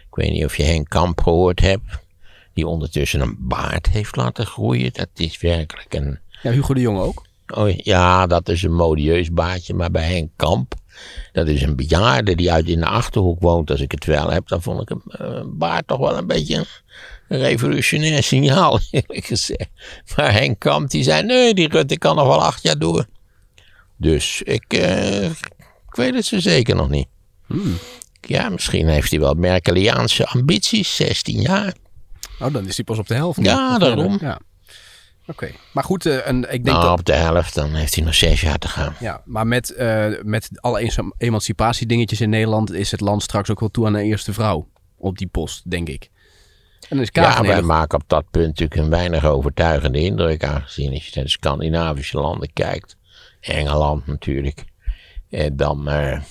[0.10, 2.04] Ik weet niet of je Henk Kamp gehoord hebt.
[2.54, 4.94] Die ondertussen een baard heeft laten groeien.
[4.94, 6.20] Dat is werkelijk een...
[6.42, 7.26] Ja, Hugo de Jonge ook.
[7.48, 9.74] Oh, ja, dat is een modieus baardje.
[9.74, 10.74] Maar bij Henk Kamp,
[11.32, 13.72] dat is een bejaarde die uit in de Achterhoek woont.
[13.72, 16.56] Als ik het wel heb, dan vond ik een, eh, baard toch wel een beetje
[17.28, 19.70] een, revolutionair signaal, eerlijk gezegd.
[20.16, 23.06] Maar Henk Kamp, die zei, nee, die Rutte kan nog wel acht jaar door.
[23.98, 27.08] Dus ik, eh, ik weet het zo zeker nog niet.
[27.46, 27.78] Hmm.
[28.22, 31.74] Ja, misschien heeft hij wel Merkeliaanse ambities, 16 jaar.
[32.40, 33.40] Oh, dan is hij pas op de helft.
[33.42, 34.18] Ja, daarom.
[34.22, 34.40] Ja.
[35.28, 37.00] Oké, maar goed, eh, en ik denk Nou, dat...
[37.00, 38.96] op de helft, dan heeft hij nog zes jaar te gaan.
[39.00, 43.60] Ja, maar met, eh, met alle ema- emancipatiedingetjes in Nederland is het land straks ook
[43.60, 46.10] wel toe aan een eerste vrouw op die post, denk ik.
[46.90, 51.06] En is Ja, wij maken op dat punt natuurlijk een weinig overtuigende indruk, aangezien als
[51.06, 52.98] je naar de Scandinavische landen kijkt,
[53.40, 54.64] Engeland natuurlijk,
[55.30, 56.22] eh, dan eh,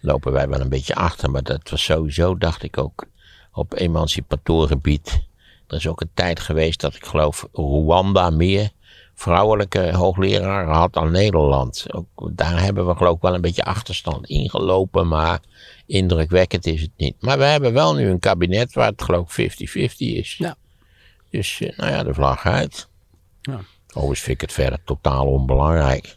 [0.00, 1.30] lopen wij wel een beetje achter.
[1.30, 3.04] Maar dat was sowieso, dacht ik ook,
[3.52, 5.26] op emancipatorgebied.
[5.68, 8.70] Er is ook een tijd geweest dat ik geloof Rwanda meer
[9.14, 11.84] vrouwelijke hoogleraren had dan Nederland.
[11.94, 15.40] Ook daar hebben we geloof ik wel een beetje achterstand ingelopen, maar
[15.86, 17.14] indrukwekkend is het niet.
[17.20, 19.52] Maar we hebben wel nu een kabinet waar het geloof ik
[19.90, 20.34] 50-50 is.
[20.36, 20.56] Ja.
[21.30, 22.88] Dus eh, nou ja, de vlag uit.
[23.42, 23.60] Ja.
[23.88, 26.16] Overigens vind ik het verder totaal onbelangrijk.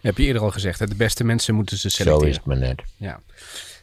[0.00, 0.86] Heb je eerder al gezegd, hè?
[0.86, 2.28] de beste mensen moeten ze Zo selecteren.
[2.28, 2.82] is het maar net.
[2.96, 3.20] Ja.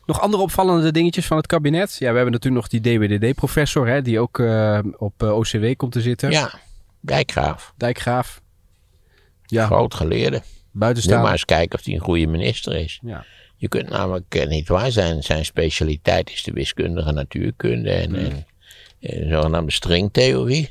[0.10, 1.96] Nog andere opvallende dingetjes van het kabinet?
[2.00, 5.92] Ja, we hebben natuurlijk nog die DWDD-professor, hè, die ook eh, op eh, OCW komt
[5.92, 6.32] te zitten.
[6.32, 6.60] Ja,
[7.00, 7.74] Dijkgraaf.
[7.78, 8.42] Dijkgraaf.
[9.46, 10.38] Ja, Groot geleerde.
[10.38, 11.22] Nu buitenstaan.
[11.22, 13.00] maar eens kijken of hij een goede minister is.
[13.02, 13.26] Ja.
[13.56, 15.24] Je kunt namelijk eh, niet waar zijn.
[15.24, 18.46] Zijn specialiteit is de wiskundige natuurkunde en, en,
[19.00, 20.70] en zogenaamde stringtheorie.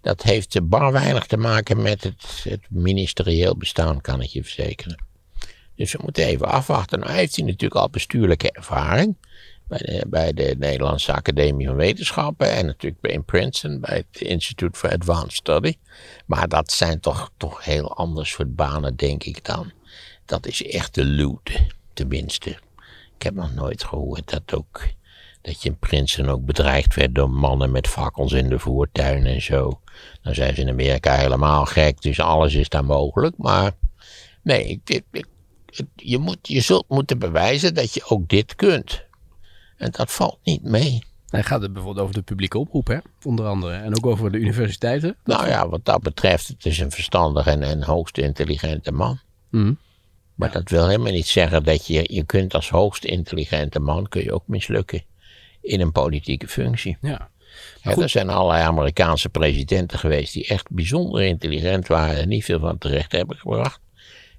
[0.00, 5.05] Dat heeft bar weinig te maken met het, het ministerieel bestaan, kan ik je verzekeren.
[5.76, 6.98] Dus we moeten even afwachten.
[6.98, 9.16] Nou heeft hij natuurlijk al bestuurlijke ervaring.
[9.68, 12.50] Bij de, bij de Nederlandse Academie van Wetenschappen.
[12.50, 15.76] En natuurlijk bij in Princeton, bij het Institute for Advanced Study.
[16.26, 19.72] Maar dat zijn toch, toch heel anders soort banen, denk ik dan.
[20.24, 22.50] Dat is echt de lude, tenminste.
[23.16, 24.80] Ik heb nog nooit gehoord dat ook.
[25.42, 29.42] Dat je in Princeton ook bedreigd werd door mannen met fakkels in de voortuin en
[29.42, 29.80] zo.
[30.22, 33.36] Dan zijn ze in Amerika helemaal gek, dus alles is daar mogelijk.
[33.38, 33.72] Maar
[34.42, 35.04] nee, ik,
[35.94, 39.04] je, moet, je zult moeten bewijzen dat je ook dit kunt.
[39.76, 41.02] En dat valt niet mee.
[41.26, 42.98] Hij gaat het bijvoorbeeld over de publieke omroep, hè?
[43.22, 43.74] onder andere.
[43.74, 45.16] En ook over de universiteiten.
[45.24, 49.20] Nou ja, wat dat betreft, het is een verstandig en, en hoogst intelligente man.
[49.50, 49.72] Mhm.
[50.34, 54.22] Maar dat wil helemaal niet zeggen dat je, je kunt als hoogst intelligente man, kun
[54.22, 55.02] je ook mislukken
[55.60, 56.96] in een politieke functie.
[57.00, 57.30] Ja.
[57.82, 62.78] Er zijn allerlei Amerikaanse presidenten geweest die echt bijzonder intelligent waren en niet veel van
[62.78, 63.80] terecht hebben gebracht.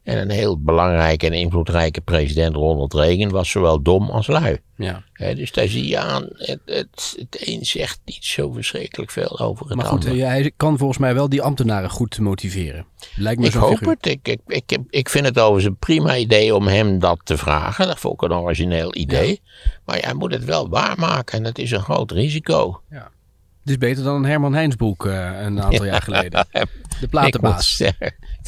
[0.07, 4.57] En een heel belangrijke en invloedrijke president, Ronald Reagan, was zowel dom als lui.
[4.75, 5.03] ja.
[5.35, 9.65] Dus daar zie je aan, het, het, het een zegt niet zo verschrikkelijk veel over
[9.67, 10.21] het Maar goed, ander.
[10.21, 12.85] eh, hij kan volgens mij wel die ambtenaren goed motiveren.
[13.15, 13.89] Lijkt me Ik hoop figuur.
[13.89, 14.05] het.
[14.05, 17.87] Ik, ik, ik, ik vind het overigens een prima idee om hem dat te vragen.
[17.87, 19.41] Dat vond ik een origineel idee.
[19.85, 22.81] Maar hij moet het wel waarmaken en dat is een groot risico.
[22.89, 26.47] Het is beter dan een Herman Heinsbroek eh, een aantal jaar geleden.
[27.01, 27.83] De platenbaas.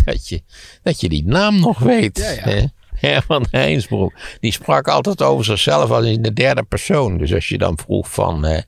[0.05, 0.41] dat je,
[0.83, 2.17] dat je die naam nog weet.
[2.17, 2.41] Ja, ja.
[2.41, 2.63] hè?
[2.95, 4.13] Herman Heinsbroek.
[4.39, 7.17] Die sprak altijd over zichzelf als in de derde persoon.
[7.17, 8.45] Dus als je dan vroeg van...
[8.45, 8.61] eh,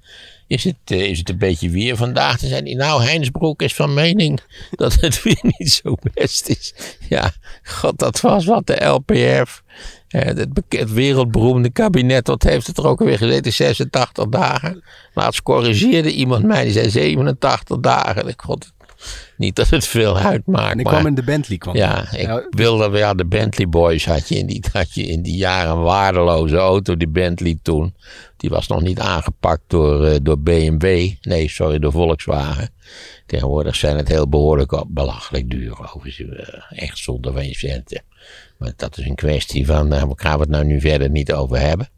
[0.47, 2.39] is, het, eh, is het een beetje weer vandaag?
[2.39, 4.39] Dan zei hij, nou, Heinsbroek is van mening
[4.71, 6.73] dat het weer niet zo best is.
[7.09, 7.31] Ja,
[7.63, 9.61] god, dat was wat de LPF...
[10.07, 13.53] eh, Het, wereldberoemde kabinet, wat heeft het er ook alweer gezeten?
[13.53, 14.83] 86 dagen.
[15.13, 18.27] Laatst corrigeerde iemand mij, die zei 87 dagen.
[18.27, 18.73] Ik vond het
[19.37, 20.71] niet dat het veel uitmaakt.
[20.73, 21.57] En ik maar- kwam in de Bentley.
[21.57, 25.03] Kwam ja, ik Ja, wilde, ja, de Bentley Boys had je, in die, had je
[25.03, 27.93] in die jaren een waardeloze auto, die Bentley toen.
[28.37, 31.09] Die was nog niet aangepakt door, eh, door BMW.
[31.21, 32.69] Nee, sorry, door Volkswagen.
[33.25, 35.93] Tegenwoordig zijn het heel behoorlijk belachelijk duur.
[35.93, 38.03] Overigens, eh, echt zonder van je centen.
[38.57, 41.59] Maar dat is een kwestie van, daar gaan we het nou nu verder niet over
[41.59, 41.89] hebben.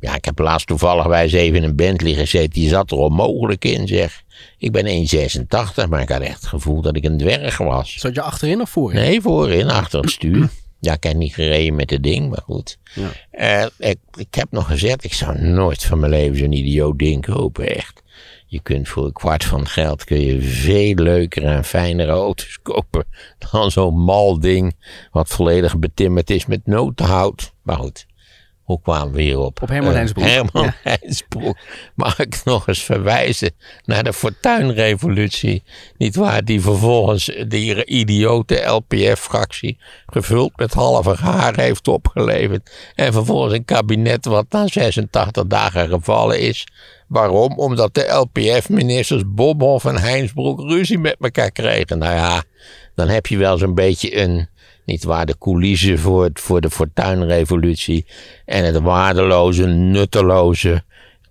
[0.00, 2.50] Ja, ik heb laatst toevallig bij eens even in een Bentley gezeten.
[2.50, 4.22] Die zat er onmogelijk in, zeg.
[4.58, 7.94] Ik ben 1,86, maar ik had echt het gevoel dat ik een dwerg was.
[7.94, 9.00] Zat je achterin of voorin?
[9.00, 10.48] Nee, voorin, achter het stuur.
[10.80, 12.78] Ja, ik heb niet gereden met het ding, maar goed.
[12.94, 13.10] Ja.
[13.30, 17.26] Eh, ik, ik heb nog gezegd, ik zou nooit van mijn leven zo'n idioot ding
[17.26, 18.02] kopen, echt.
[18.46, 23.04] Je kunt voor een kwart van geld kun je veel leukere en fijnere auto's kopen
[23.50, 24.76] dan zo'n mal ding
[25.10, 27.52] wat volledig betimmerd is met notenhout.
[27.62, 28.06] Maar goed,
[28.64, 29.62] Hoe kwamen we hierop?
[29.62, 30.26] Op Herman Eh, Heinsbroek.
[30.26, 30.74] Herman Ja.
[30.82, 31.56] Heinsbroek.
[31.94, 33.50] Mag ik nog eens verwijzen
[33.84, 35.62] naar de Fortuinrevolutie?
[35.98, 36.44] Niet waar?
[36.44, 42.70] Die vervolgens die idiote LPF-fractie gevuld met halve haar heeft opgeleverd.
[42.94, 46.66] En vervolgens een kabinet wat na 86 dagen gevallen is.
[47.08, 47.58] Waarom?
[47.58, 51.98] Omdat de LPF-ministers Bobhoff en Heinsbroek ruzie met elkaar kregen.
[51.98, 52.42] Nou ja,
[52.94, 54.48] dan heb je wel zo'n beetje een,
[54.84, 58.06] niet waar, de coulissen voor, het, voor de fortuinrevolutie.
[58.44, 60.82] En het waardeloze, nutteloze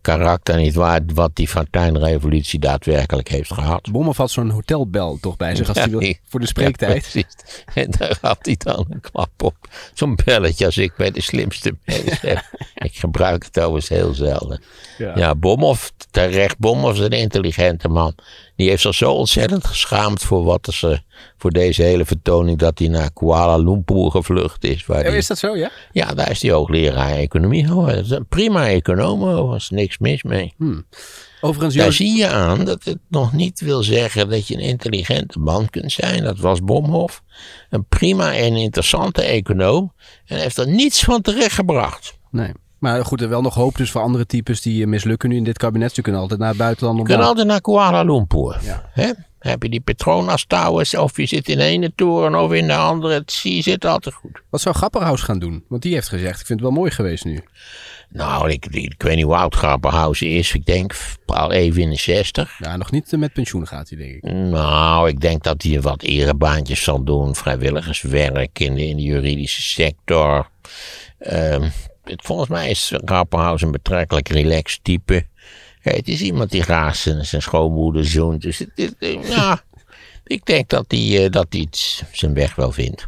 [0.02, 3.92] karakter, niet waar, wat die fortuinrevolutie daadwerkelijk heeft gehad.
[3.92, 7.00] Bomhoff had zo'n hotelbel toch bij zich als hij wil, voor de Ja, spreektijd.
[7.02, 7.26] precies.
[7.74, 9.56] En daar had hij dan een klap op.
[9.94, 12.44] Zo'n belletje als ik bij de slimste mensen heb.
[12.88, 14.62] ik gebruik het overigens heel zelden.
[14.98, 15.18] Ja.
[15.18, 16.58] Ja, Bomhoff, terecht.
[16.58, 18.16] Bomhoff is een intelligente man.
[18.56, 21.04] Die heeft zich zo ontzettend geschaamd voor wat er,
[21.38, 24.86] voor deze hele vertoning dat hij naar Kuala Lumpur gevlucht is.
[24.86, 25.72] Waar Oh, die- is dat zo, ja?
[25.92, 27.70] ja, daar is hij hoogleraar economie.
[27.70, 27.88] hoor.
[27.88, 30.54] Dat is een prima econoom, er is niks mis mee.
[31.42, 35.40] Overigens, Daar zie je aan dat het nog niet wil zeggen dat je een intelligente
[35.40, 36.24] man kunt zijn.
[36.24, 37.22] Dat was Bomhoff.
[37.70, 39.94] Een prima en interessante econoom.
[40.26, 42.14] En heeft er niets van terechtgebracht.
[42.32, 42.52] nee.
[42.84, 45.44] Maar goed, er wel nog hoop dus voor andere types die eh, mislukken nu in
[45.44, 45.94] dit kabinet.
[45.94, 48.60] Ze kunnen altijd naar het buitenland Je kunt daar- altijd naar Kuala Lumpur.
[48.64, 48.90] Ja.
[48.94, 49.12] Hè?
[49.40, 52.76] heb je die Petronas Towers, of je zit in de ene toren of in de
[52.76, 53.14] andere.
[53.14, 54.42] Het zie je zit altijd goed.
[54.50, 55.64] Wat zou Grapperhaus gaan doen?
[55.68, 57.40] Want die heeft gezegd, ik vind het wel mooi geweest nu.
[58.10, 60.54] Nou, ik, ik, ik weet niet hoe oud Grapperhaus is.
[60.54, 62.56] Ik denk al even in de 60.
[62.60, 64.24] Ja, nog niet eh, met pensioen gaat hij, denk ik.
[64.32, 67.36] Nou, ik denk dat hij wat erebaantjes zal doen.
[67.36, 70.50] Vrijwilligerswerk in de, in de juridische sector.
[71.20, 71.70] Ehm,
[72.04, 75.26] volgens mij is Grapperhaus een betrekkelijk relaxed type.
[75.82, 78.42] Het is iemand die graag zijn, zijn schoonmoeder zoent.
[78.42, 79.64] Dus het, het- eh, ja,
[80.24, 83.08] ik denk dat hij, eh, dat het zijn weg wel vindt.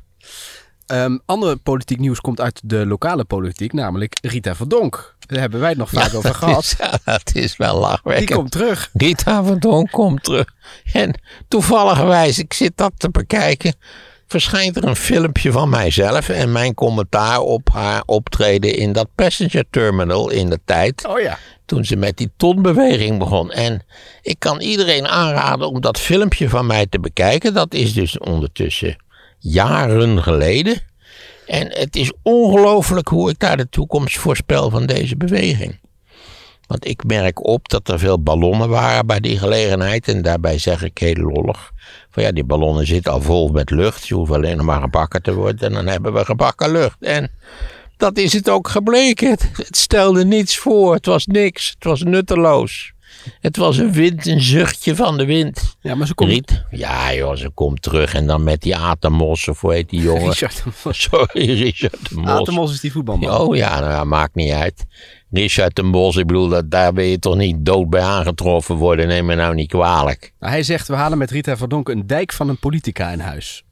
[0.85, 5.15] Ehm andere politiek nieuws komt uit de lokale politiek, namelijk Rita Verdonk.
[5.19, 6.75] Daar hebben wij het nog vaak over gehad.
[6.77, 8.33] Ja, dat is wel Die lachwekkend.
[8.33, 8.89] komt terug.
[8.93, 10.45] Rita van Donk komt terug.
[10.93, 13.75] En toevalligerwijs, ik zit dat te bekijken,
[14.27, 19.65] verschijnt er een filmpje van mijzelf en mijn commentaar op haar optreden in dat passenger
[19.69, 21.07] terminal in de tijd.
[21.07, 21.37] Oh ja.
[21.65, 23.51] Toen ze met die tonbeweging begon.
[23.51, 23.85] En
[24.21, 27.53] ik kan iedereen aanraden om dat filmpje van mij te bekijken.
[27.53, 28.95] Dat is dus ondertussen
[29.39, 30.81] jaren geleden.
[31.45, 35.79] En het is ongelooflijk hoe ik daar de toekomst voorspel van deze beweging.
[36.67, 40.07] Want ik merk op dat er veel ballonnen waren bij die gelegenheid.
[40.07, 41.71] En daarbij zeg ik heel lollig.
[42.09, 44.07] Van ja, die ballonnen zitten al vol met lucht.
[44.07, 45.67] Je hoeft alleen nog maar gebakken te worden.
[45.67, 46.97] En dan hebben we gebakken lucht.
[46.99, 47.31] En
[47.97, 49.29] dat is het ook gebleken.
[49.29, 50.93] Het, stelde niets voor.
[50.93, 51.69] Het was niks.
[51.69, 52.93] Het was nutteloos.
[53.39, 55.77] Het was een wind, een zuchtje van de wind.
[55.81, 56.29] Ja, maar ze komt...
[56.29, 56.63] Riet?
[56.69, 58.13] Ja joh, ze komt terug.
[58.13, 60.29] En dan met die Atemos, of hoe heet die jongen?
[60.29, 61.01] Richard de Mos.
[61.01, 62.29] Sorry, Richard de Mos.
[62.29, 63.39] Atemos is die voetbalman.
[63.39, 64.85] Oh ja, nou, ja, maakt niet uit.
[65.31, 69.07] Richard de Mos, ik bedoel, dat, daar ben je toch niet dood bij aangetroffen worden.
[69.07, 70.33] Neem me nou niet kwalijk.
[70.39, 73.63] Hij zegt, we halen met Rita Verdonk een dijk van een politica in huis.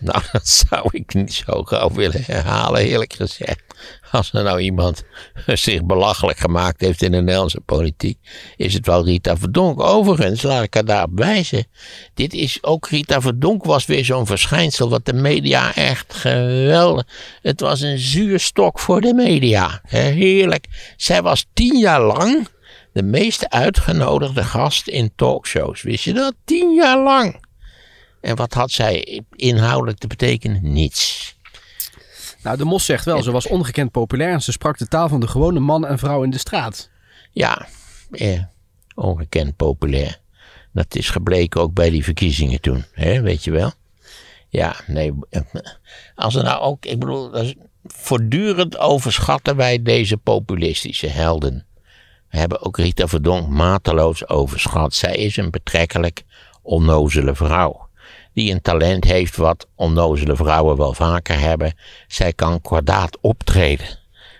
[0.00, 3.62] Nou, dat zou ik niet zo gauw willen herhalen, eerlijk gezegd.
[4.10, 5.04] Als er nou iemand
[5.46, 8.18] zich belachelijk gemaakt heeft in de Nederlandse politiek,
[8.56, 9.80] is het wel Rita Verdonk.
[9.80, 11.66] Overigens, laat ik haar daarop wijzen.
[12.14, 17.06] Dit is ook, Rita Verdonk was weer zo'n verschijnsel wat de media echt geweldig.
[17.42, 19.80] Het was een zuurstok voor de media.
[19.82, 20.66] Heerlijk.
[20.96, 22.48] Zij was tien jaar lang
[22.92, 25.82] de meest uitgenodigde gast in talkshows.
[25.82, 26.34] Wist je dat?
[26.44, 27.46] Tien jaar lang.
[28.20, 30.72] En wat had zij inhoudelijk te betekenen?
[30.72, 31.36] Niets.
[32.42, 35.20] Nou, de Mos zegt wel, ze was ongekend populair en ze sprak de taal van
[35.20, 36.90] de gewone man en vrouw in de straat.
[37.32, 37.66] Ja,
[38.10, 38.42] eh,
[38.94, 40.20] ongekend populair.
[40.72, 43.72] Dat is gebleken ook bij die verkiezingen toen, hè, weet je wel.
[44.48, 45.12] Ja, nee,
[46.14, 51.66] als er nou ook, ik bedoel, voortdurend overschatten wij deze populistische helden.
[52.30, 54.94] We hebben ook Rita Verdonk mateloos overschat.
[54.94, 56.24] Zij is een betrekkelijk
[56.62, 57.87] onnozele vrouw.
[58.38, 61.74] Die een talent heeft wat onnozele vrouwen wel vaker hebben.
[62.08, 63.86] Zij kan kordaat optreden.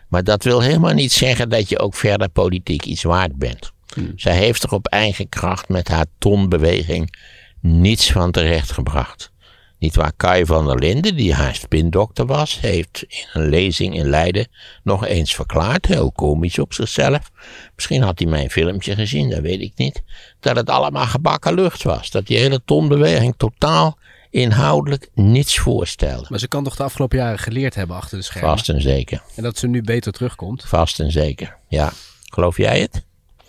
[0.08, 3.72] Maar dat wil helemaal niet zeggen dat je ook verder politiek iets waard bent.
[4.16, 7.16] Zij heeft er op eigen kracht met haar tonbeweging
[7.60, 9.32] niets van terecht gebracht.
[9.78, 14.08] Niet waar Kai van der Linden, die haar spindokter was, heeft in een lezing in
[14.08, 14.46] Leiden
[14.82, 17.30] nog eens verklaard, heel komisch op zichzelf.
[17.74, 20.02] Misschien had hij mijn filmpje gezien, dat weet ik niet.
[20.40, 22.10] Dat het allemaal gebakken lucht was.
[22.10, 23.98] Dat die hele tonbeweging totaal
[24.30, 26.26] inhoudelijk niets voorstelde.
[26.28, 28.50] Maar ze kan toch de afgelopen jaren geleerd hebben achter de schermen.
[28.50, 29.22] Vast en zeker.
[29.36, 30.64] En dat ze nu beter terugkomt.
[30.66, 31.56] Vast en zeker.
[31.68, 31.92] Ja.
[32.24, 33.04] Geloof jij het?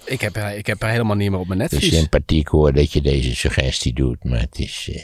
[0.06, 2.00] Ik heb, ik heb haar helemaal niet meer op mijn Het is netvlies.
[2.00, 4.89] sympathiek hoor dat je deze suggestie doet, maar het is.
[4.94, 5.04] eh,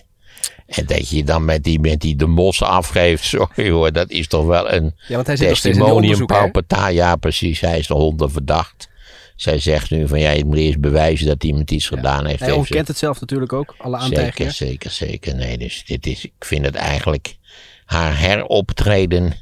[0.66, 4.28] En dat je dan met die, met die de mos afgeeft, sorry hoor, dat is
[4.28, 6.90] toch wel een Ja, want hij zit testimonium paupertaal.
[6.90, 8.90] Ja, precies, hij is de honden verdacht.
[9.36, 12.40] Zij zegt nu van ja, je moet eerst bewijzen dat iemand iets gedaan heeft.
[12.40, 14.54] Hij Heeft ze- ontkent het zelf natuurlijk ook, alle Zeker, aantijgingen.
[14.54, 15.36] zeker, zeker.
[15.36, 17.38] Nee, dus dit is, ik vind het eigenlijk,
[17.86, 19.34] haar heroptreden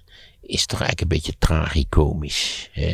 [0.41, 2.69] is toch eigenlijk een beetje tragicomisch.
[2.71, 2.93] Hè?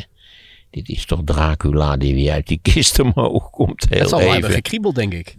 [0.69, 3.85] Dit is toch Dracula die weer uit die kist omhoog komt.
[3.89, 4.63] Heel zal wel hebben even.
[4.63, 5.37] gekriebeld, denk ik.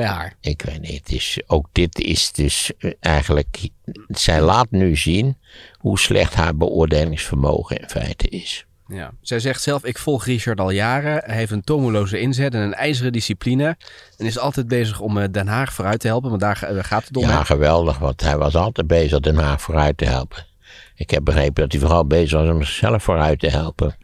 [0.00, 0.34] Bij haar.
[0.40, 3.68] Ik weet niet, ook dit is dus eh, eigenlijk,
[4.08, 5.36] zij laat nu zien
[5.78, 8.66] hoe slecht haar beoordelingsvermogen in feite is.
[8.86, 9.12] Ja.
[9.20, 11.22] Zij zegt zelf, ik volg Richard al jaren.
[11.24, 13.76] Hij heeft een tomeloze inzet en een ijzeren discipline.
[14.16, 16.28] En is altijd bezig om eh, Den Haag vooruit te helpen.
[16.28, 17.22] Want daar eh, gaat het om.
[17.22, 20.46] Ja, geweldig, want hij was altijd bezig Den Haag vooruit te helpen.
[20.94, 23.96] Ik heb begrepen dat hij vooral bezig was om zichzelf vooruit te helpen.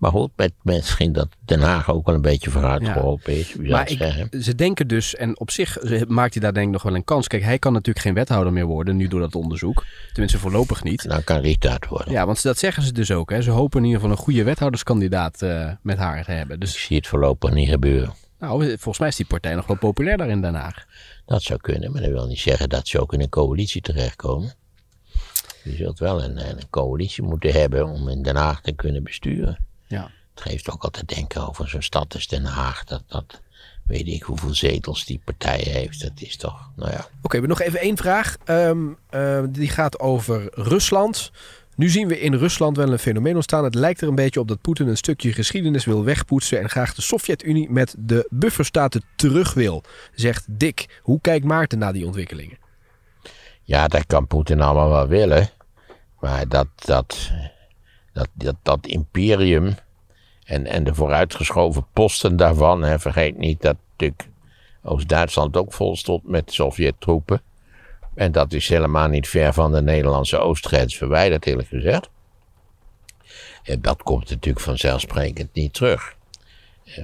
[0.00, 3.90] Maar goed, met misschien dat Den Haag ook wel een beetje vooruit geholpen is, Maar
[3.90, 6.94] ik, ze denken dus, en op zich ze- maakt hij daar denk ik nog wel
[6.94, 7.26] een kans.
[7.26, 9.84] Kijk, hij kan natuurlijk geen wethouder meer worden nu door dat onderzoek.
[10.12, 11.08] Tenminste voorlopig niet.
[11.08, 12.12] Dan kan Rita het worden.
[12.12, 13.30] Ja, want dat zeggen ze dus ook.
[13.30, 13.42] Hè.
[13.42, 16.54] Ze hopen in ieder geval een goede wethouderskandidaat eh, met haar te hebben.
[16.54, 18.12] Ik Dus zie het voorlopig niet gebeuren.
[18.38, 20.84] nou, volgens mij is die partij nog wel populair daar in Den Haag.
[21.26, 24.52] Dat zou kunnen, maar dat wil niet zeggen dat ze ook in een coalitie terechtkomen.
[25.64, 29.58] Je zult wel een, een coalitie moeten hebben om in Den Haag te kunnen besturen.
[29.90, 30.10] Ja.
[30.34, 32.84] Het geeft ook altijd denken over zo'n stad als Den Haag.
[32.84, 33.40] Dat, dat
[33.84, 36.02] weet ik hoeveel zetels die partij heeft.
[36.02, 36.98] Dat is toch, nou ja.
[36.98, 38.36] Oké, we hebben nog even één vraag.
[38.44, 41.30] Ehm, eh, die gaat over Rusland.
[41.74, 43.64] Nu zien we in Rusland wel een fenomeen ontstaan.
[43.64, 46.94] Het lijkt er een beetje op dat Poetin een stukje geschiedenis wil wegpoetsen en graag
[46.94, 49.82] de Sovjet-Unie met de bufferstaten terug wil,
[50.14, 51.00] zegt Dick.
[51.02, 52.58] Hoe kijkt Maarten naar die ontwikkelingen?
[53.62, 55.50] Ja, dat kan Poetin allemaal wel willen.
[56.20, 57.30] Maar dat, dat,
[58.12, 59.74] dat, dat, dat imperium
[60.44, 62.82] en, en de vooruitgeschoven posten daarvan.
[62.82, 64.28] Hè, vergeet niet dat natuurlijk
[64.82, 67.42] Oost-Duitsland ook vol stond met Sovjet-troepen.
[68.14, 72.10] En dat is helemaal niet ver van de Nederlandse oostgrens verwijderd, eerlijk gezegd.
[73.62, 76.16] En dat komt natuurlijk vanzelfsprekend niet terug.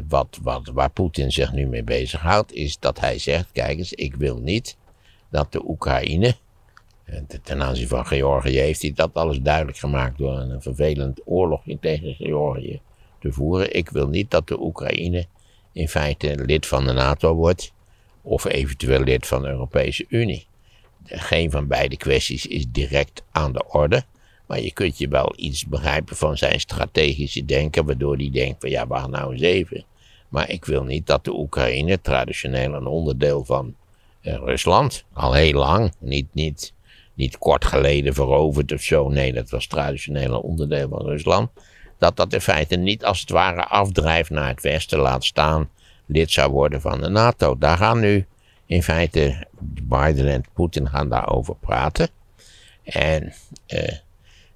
[0.08, 4.14] Wat, wat, waar Poetin zich nu mee bezighoudt, is dat hij zegt: kijk eens, ik
[4.14, 4.76] wil niet
[5.30, 6.36] dat de Oekraïne.
[7.06, 11.20] En te- Ten aanzien van Georgië heeft hij dat alles duidelijk gemaakt door een vervelend
[11.24, 12.80] oorlogje tegen Georgië
[13.20, 13.74] te voeren.
[13.74, 15.26] Ik wil niet dat de Oekraïne
[15.72, 17.72] in feite lid van de NATO wordt
[18.22, 20.46] of eventueel lid van de Europese Unie.
[21.04, 24.04] Geen van beide kwesties is direct aan de orde.
[24.46, 28.70] Maar je kunt je wel iets begrijpen van zijn strategische denken, waardoor hij denkt van
[28.70, 29.84] ja, wacht nou eens even.
[30.28, 33.74] Maar ik wil niet dat de Oekraïne, traditioneel een onderdeel van
[34.20, 36.72] eh, Rusland, al heel lang, niet, niet,
[37.16, 41.50] niet kort geleden veroverd of zo, nee, dat was traditioneel een onderdeel van Rusland,
[41.98, 45.68] dat dat in feite niet als het ware afdrijft naar het westen, laat staan
[46.06, 47.58] lid zou worden van de NATO.
[47.58, 48.26] Daar gaan nu
[48.66, 49.46] in feite
[49.82, 52.08] Biden en Poetin gaan daarover praten.
[52.82, 53.32] En
[53.66, 53.96] eh,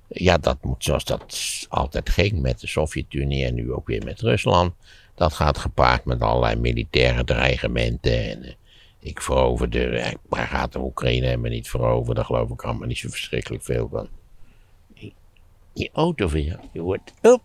[0.06, 4.20] ja, dat moet zoals dat altijd ging met de Sovjet-Unie en nu ook weer met
[4.20, 4.74] Rusland.
[5.14, 8.30] Dat gaat gepaard met allerlei militaire dreigementen.
[8.30, 8.52] En eh,
[9.00, 12.14] ik veroverde, eh, waar gaat de Oekraïne helemaal niet veroveren?
[12.14, 14.08] Daar geloof ik allemaal niet zo verschrikkelijk veel van.
[14.94, 17.42] Die- auto van jou, je wordt op.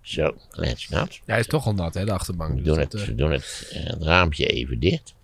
[0.00, 1.14] Zo, let's not.
[1.14, 2.50] Ja, hij is toch al nat, hè, de achterbank.
[2.50, 5.14] We Dus doen dat, het, eh, we doen het, eh, het raampje even dicht.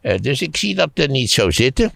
[0.00, 1.92] Eh, dus ik zie dat er niet zo zitten.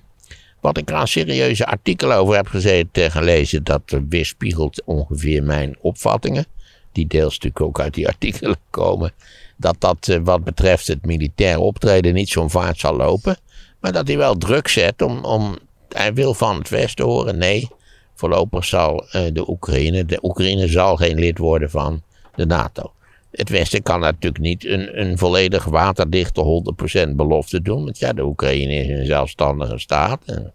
[0.61, 5.43] Wat ik er aan serieuze artikelen over heb gezeten, eh, gelezen, dat eh, weerspiegelt ongeveer
[5.43, 6.47] mijn opvattingen.
[6.93, 9.12] Die deels natuurlijk ook uit die artikelen komen.
[9.59, 13.37] Dat dat eh, wat betreft het militair optreden niet zo'n vaart zal lopen.
[13.81, 17.38] Maar dat hij wel druk zet om, om hij wil van het Westen horen.
[17.38, 17.68] Nee,
[18.14, 22.03] voorlopig zal eh, de Oekraïne, de Oekraïne zal geen lid worden van
[22.35, 22.92] de NATO.
[23.31, 26.64] Het Westen kan natuurlijk niet een, een volledig waterdichte
[27.09, 27.85] 100% belofte doen.
[27.85, 30.23] Want ja, de Oekraïne is een zelfstandige staat.
[30.27, 30.53] En-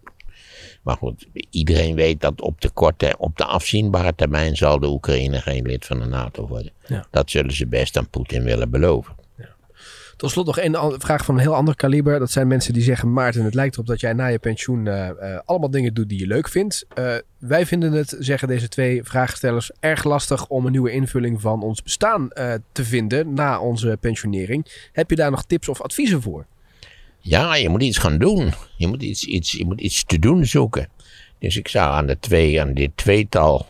[0.84, 5.40] Maar goed, iedereen weet dat op de korte, op de afzienbare termijn zal de Oekraïne
[5.40, 6.72] geen lid van de NATO worden.
[6.86, 7.06] Ja.
[7.10, 9.14] Dat zullen ze best aan Poetin willen beloven.
[10.16, 12.18] Tot slot nog een vraag van een heel ander kaliber.
[12.18, 15.08] Dat zijn mensen die zeggen: Maarten, het lijkt erop dat jij na je pensioen eh,
[15.08, 16.86] eh, allemaal dingen doet die je leuk vindt.
[16.94, 21.62] Eh, wij vinden het, zeggen deze twee vraagstellers, erg lastig om een nieuwe invulling van
[21.62, 22.28] ons bestaan
[22.72, 24.88] te vinden na onze pensionering.
[24.92, 26.46] Heb je daar nog tips of adviezen voor?
[27.26, 28.52] Ja, je moet iets gaan doen.
[28.76, 30.88] Je moet iets, iets, je moet iets te doen zoeken.
[31.38, 33.66] Dus ik zou aan, de twee, aan dit tweetal.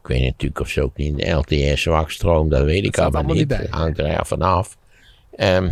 [0.00, 3.34] Ik weet natuurlijk of ze ook niet in LTS zwakstroom, dat weet ik staat allemaal
[3.34, 3.48] niet.
[3.48, 3.66] bij.
[3.70, 4.76] Hangt er ja vanaf.
[5.36, 5.70] Ehm,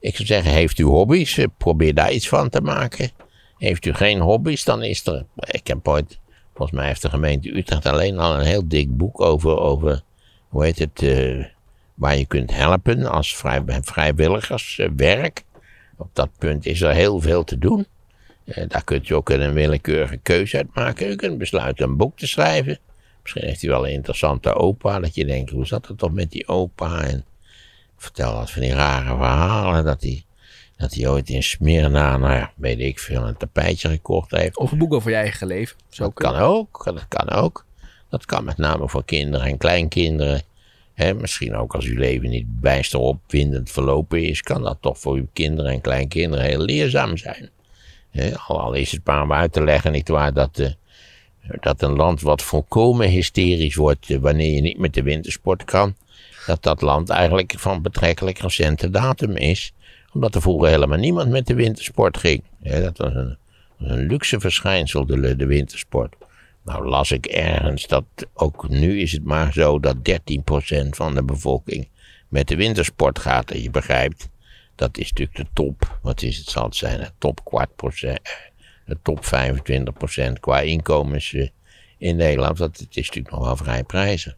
[0.00, 1.38] ik zou zeggen, heeft u hobby's?
[1.38, 3.10] Eh, Probeer daar iets van te maken.
[3.58, 5.24] Heeft u geen hobby's, dan is er.
[5.36, 6.18] Ik heb ooit.
[6.54, 9.58] Volgens mij heeft de gemeente Utrecht alleen al een heel dik boek over.
[9.58, 10.02] over
[10.48, 11.02] hoe heet het?
[11.02, 11.44] eh,
[11.94, 15.42] waar je kunt helpen als vrij, vrijwilligerswerk.
[16.00, 17.86] Op dat punt is er heel veel te doen.
[18.44, 21.10] Eh, daar kunt u ook een willekeurige keuze uit maken.
[21.10, 22.78] U kunt besluiten een boek te schrijven.
[23.22, 25.00] Misschien heeft u wel een interessante opa.
[25.00, 27.02] Dat je denkt, hoe zat het toch met die opa?
[27.02, 27.24] En
[27.96, 29.84] vertel wat van die rare verhalen.
[29.84, 30.24] Dat hij,
[30.76, 34.56] dat hij ooit in Smyrna, nou ja, weet ik veel, een tapijtje gekocht heeft.
[34.56, 35.76] Of een boek over je eigen leven.
[35.88, 37.64] Zo Dat kan ook, dat kan ook.
[38.08, 40.42] Dat kan met name voor kinderen en kleinkinderen.
[41.00, 45.28] Misschien ook als uw leven niet bijster opwindend verlopen is, kan dat toch voor uw
[45.32, 47.50] kinderen en kleinkinderen heel leerzaam zijn.
[48.46, 50.70] Al, is het maar om uit te leggen, nietwaar, dat, eh,
[51.60, 55.94] dat een land wat volkomen hysterisch wordt eh, wanneer je niet met de wintersport kan,
[56.46, 59.72] dat dat land eigenlijk van betrekkelijk recente datum is.
[60.12, 62.42] Omdat er vroeger helemaal niemand met de wintersport ging.
[62.58, 63.36] Dat was een,
[63.78, 66.14] een luxe verschijnsel, de, de wintersport.
[66.70, 68.04] Nou las ik ergens dat
[68.34, 71.88] ook nu is het maar zo dat 13% van de bevolking
[72.28, 73.50] met de wintersport gaat.
[73.50, 74.28] En je begrijpt,
[74.74, 75.98] dat is natuurlijk de top.
[76.02, 77.00] Wat is het, zal het zijn?
[77.00, 78.20] De top kwart procent,
[78.86, 81.48] de top 25% qua inkomens eh,
[81.98, 82.56] in Nederland.
[82.56, 84.36] Dat is natuurlijk nog wel vrij prijzen.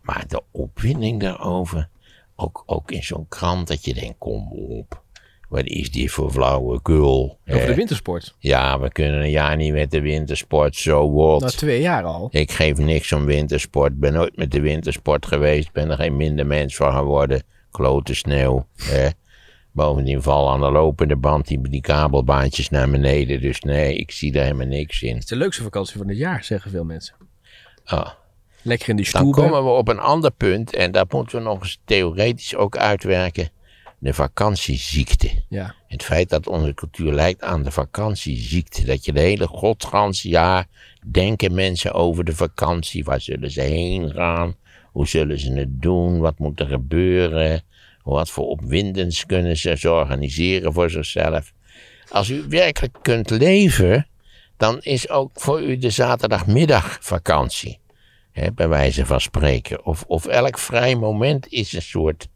[0.00, 1.88] Maar de opwinding daarover,
[2.36, 5.02] ook, ook in zo'n krant dat je denkt, kom op.
[5.56, 7.38] Wat is die voor flauwekul?
[7.48, 8.34] Over de Eh, wintersport.
[8.38, 11.44] ja, we kunnen een jaar niet met de wintersport, zo wordt.
[11.44, 12.28] Na twee jaar al.
[12.32, 13.98] Ik geef niks om wintersport.
[14.00, 15.72] Ben nooit met de wintersport geweest.
[15.72, 17.42] Ben er geen minder mens van geworden.
[17.70, 18.66] Klote sneeuw.
[18.76, 19.08] Hè.
[19.72, 23.40] Bovendien vallen aan de lopende band die, die kabelbaantjes naar beneden.
[23.40, 25.12] Dus nee, ik zie daar helemaal niks in.
[25.14, 27.14] Het is de leukste vakantie van het jaar, zeggen veel mensen.
[27.84, 28.08] Ah,
[28.62, 29.32] Lekker in die dan stoel.
[29.32, 30.74] komen we op een ander punt.
[30.76, 33.48] En dat moeten we nog eens theoretisch ook uitwerken.
[33.98, 35.30] De vakantieziekte.
[35.48, 35.74] Ja.
[35.86, 38.84] Het feit dat onze cultuur lijkt aan de vakantieziekte.
[38.84, 40.66] Dat je de hele godganse jaar
[41.10, 43.04] denken mensen over de vakantie.
[43.04, 44.54] Waar zullen ze heen gaan?
[44.92, 46.18] Hoe zullen ze het doen?
[46.18, 47.62] Wat moet er gebeuren?
[48.02, 51.52] Wat voor opwindens kunnen ze ze organiseren voor zichzelf?
[52.08, 54.06] Als u werkelijk kunt leven,
[54.56, 57.78] dan is ook voor u de zaterdagmiddag vakantie.
[58.32, 59.84] Hè, bij wijze van spreken.
[59.84, 62.28] Of, of elk vrij moment is een soort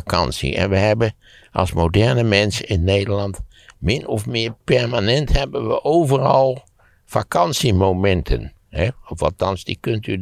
[0.00, 0.56] vakantie.
[0.56, 1.14] En we hebben
[1.52, 3.40] als moderne mensen in Nederland
[3.78, 6.62] min of meer permanent hebben we overal
[7.04, 8.52] vakantiemomenten.
[8.68, 8.88] Hè?
[9.08, 10.16] Of althans, die kunt u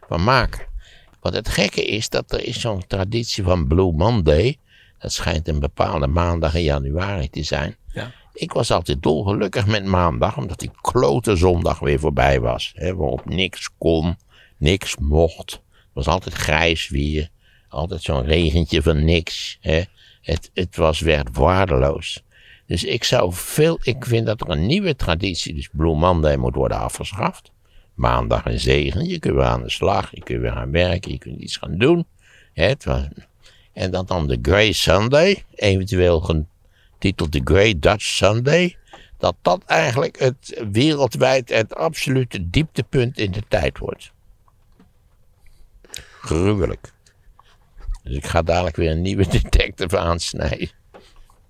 [0.00, 0.66] ervan maken.
[1.20, 4.56] Wat het gekke is, dat er is zo'n traditie van Blue Monday.
[4.98, 7.76] Dat schijnt een bepaalde maandag in januari te zijn.
[7.92, 8.12] Ja.
[8.32, 12.72] Ik was altijd dolgelukkig met maandag, omdat die klote zondag weer voorbij was.
[12.74, 14.16] Hè, waarop niks kon,
[14.58, 15.50] niks mocht.
[15.50, 17.30] Het was altijd grijs weer.
[17.74, 19.58] Altijd zo'n regentje van niks.
[19.60, 19.82] Hè.
[20.22, 22.22] Het, het was, werd waardeloos.
[22.66, 26.54] Dus ik zou veel, ik vind dat er een nieuwe traditie, dus Blue Monday, moet
[26.54, 27.50] worden afgeschaft.
[27.94, 31.18] Maandag een zegen, je kunt weer aan de slag, je kunt weer gaan werken, je
[31.18, 32.06] kunt iets gaan doen.
[32.52, 33.02] Hè, het was,
[33.72, 38.76] en dan dan de Grey Sunday, eventueel getiteld de Grey Dutch Sunday.
[39.18, 44.12] Dat dat eigenlijk het wereldwijd het absolute dieptepunt in de tijd wordt.
[46.20, 46.93] Gruwelijk.
[48.04, 50.70] Dus ik ga dadelijk weer een nieuwe detective aansnijden.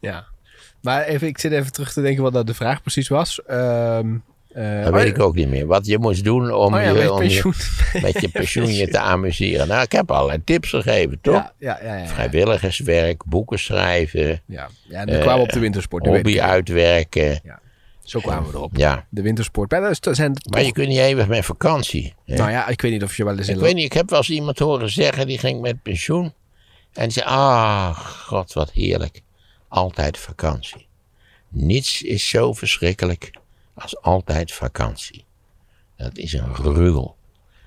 [0.00, 0.26] ja.
[0.80, 3.42] Maar even, ik zit even terug te denken wat dat de vraag precies was.
[3.46, 4.14] Ehm
[4.54, 5.66] eh, Dat oh, weet ik ook niet meer.
[5.66, 7.54] Wat je moest doen om, Oh ja, je, met om pensioen.
[7.92, 9.68] je met je pensioen je te amuseren.
[9.68, 11.52] Nou, ik heb allerlei tips gegeven, toch?
[11.58, 12.06] Ja, ja.
[12.06, 14.68] Vrijwilligerswerk, boeken schrijven, ja.
[14.88, 16.06] ja dan kwamen we op de wintersport.
[16.06, 17.40] hobby uitwerken.
[18.02, 18.76] Zo kwamen we erop.
[18.76, 19.70] Ja, De wintersport.
[19.70, 22.14] Maar dat zijn maar je kunt niet eeuwig met vakantie.
[22.24, 22.36] hè?
[22.36, 23.54] Nou ja, ik weet niet of je wel eens in...
[23.54, 26.32] ik weet niet, ik heb wel eens iemand horen zeggen, die ging met pensioen.
[26.94, 29.22] En zei, ah, god, wat heerlijk.
[29.68, 30.86] Altijd vakantie.
[31.48, 33.30] Niets is zo verschrikkelijk
[33.74, 35.24] als altijd vakantie.
[35.96, 37.16] Dat is een gruwel.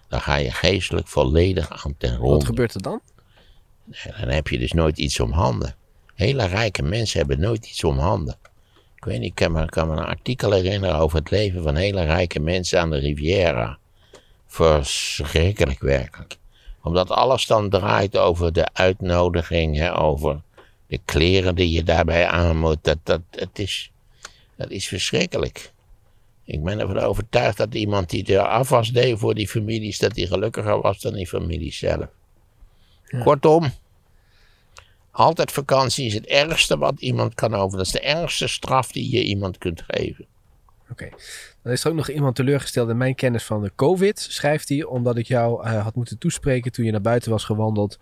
[0.07, 2.45] Dan ga je geestelijk volledig aan ten Wat ronde.
[2.45, 3.01] gebeurt er dan?
[4.19, 5.75] Dan heb je dus nooit iets om handen.
[6.15, 8.35] Hele rijke mensen hebben nooit iets om handen.
[8.95, 11.75] Ik weet niet, ik kan me, kan me een artikel herinneren over het leven van
[11.75, 13.77] hele rijke mensen aan de Riviera.
[14.47, 16.37] Verschrikkelijk werkelijk.
[16.87, 20.41] Omdat alles dan draait over de uitnodiging, hè, over
[20.87, 22.77] de kleren die je daarbij aan moet.
[22.81, 23.91] Dat, dat, het is,
[24.55, 25.71] dat is verschrikkelijk.
[26.43, 30.27] Ik ben ervan overtuigd dat iemand die de afwas deed voor die families, dat die
[30.27, 32.07] gelukkiger was dan die families zelf.
[33.23, 33.71] Kortom,
[35.11, 37.77] altijd vakantie is het ergste wat iemand kan over.
[37.77, 40.25] Dat is de ergste straf die je iemand kunt geven.
[40.91, 41.09] Oké.
[41.67, 44.83] Dan is er ook nog iemand teleurgesteld in mijn kennis van de COVID, schrijft hij,
[44.83, 47.99] omdat ik jou eh, had moeten toespreken toen je naar buiten was gewandeld,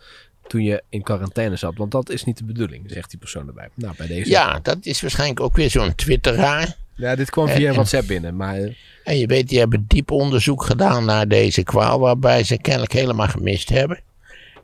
[0.47, 1.73] toen je in quarantaine zat.
[1.77, 3.69] Want dat is niet de bedoeling, zegt die persoon erbij.
[3.73, 4.29] Nou, bij deze.
[4.29, 6.75] Ja, dat is waarschijnlijk ook weer zo'n twitteraar.
[6.95, 10.11] Ja, dit kwam via En- WhatsApp binnen, maar eh, En je weet, die hebben diep
[10.11, 13.99] onderzoek gedaan naar deze kwaal, waarbij ze kennelijk helemaal gemist hebben.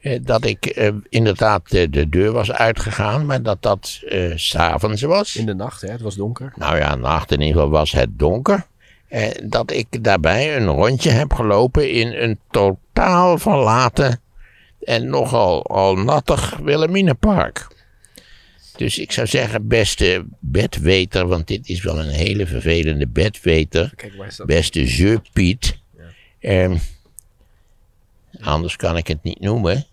[0.01, 5.01] eh, dat ik eh, inderdaad de, de deur was uitgegaan, maar dat dat eh, s'avonds
[5.01, 5.35] was.
[5.35, 5.89] In de nacht, hè?
[5.89, 6.53] Het was donker.
[6.55, 8.69] Nou ja, nacht in ieder geval was het donker.
[9.11, 14.21] Eh, dat ik daarbij een rondje heb gelopen in een totaal verlaten
[14.83, 17.67] en nogal al nattig Wilhelminapark.
[18.75, 23.93] Dus ik zou zeggen, beste bedweter, want dit is wel een hele vervelende bedweter.
[23.95, 24.43] Kijk?
[24.45, 25.77] Beste je Piet.
[26.39, 26.77] Ehm,
[28.41, 29.85] anders kan ik het niet noemen.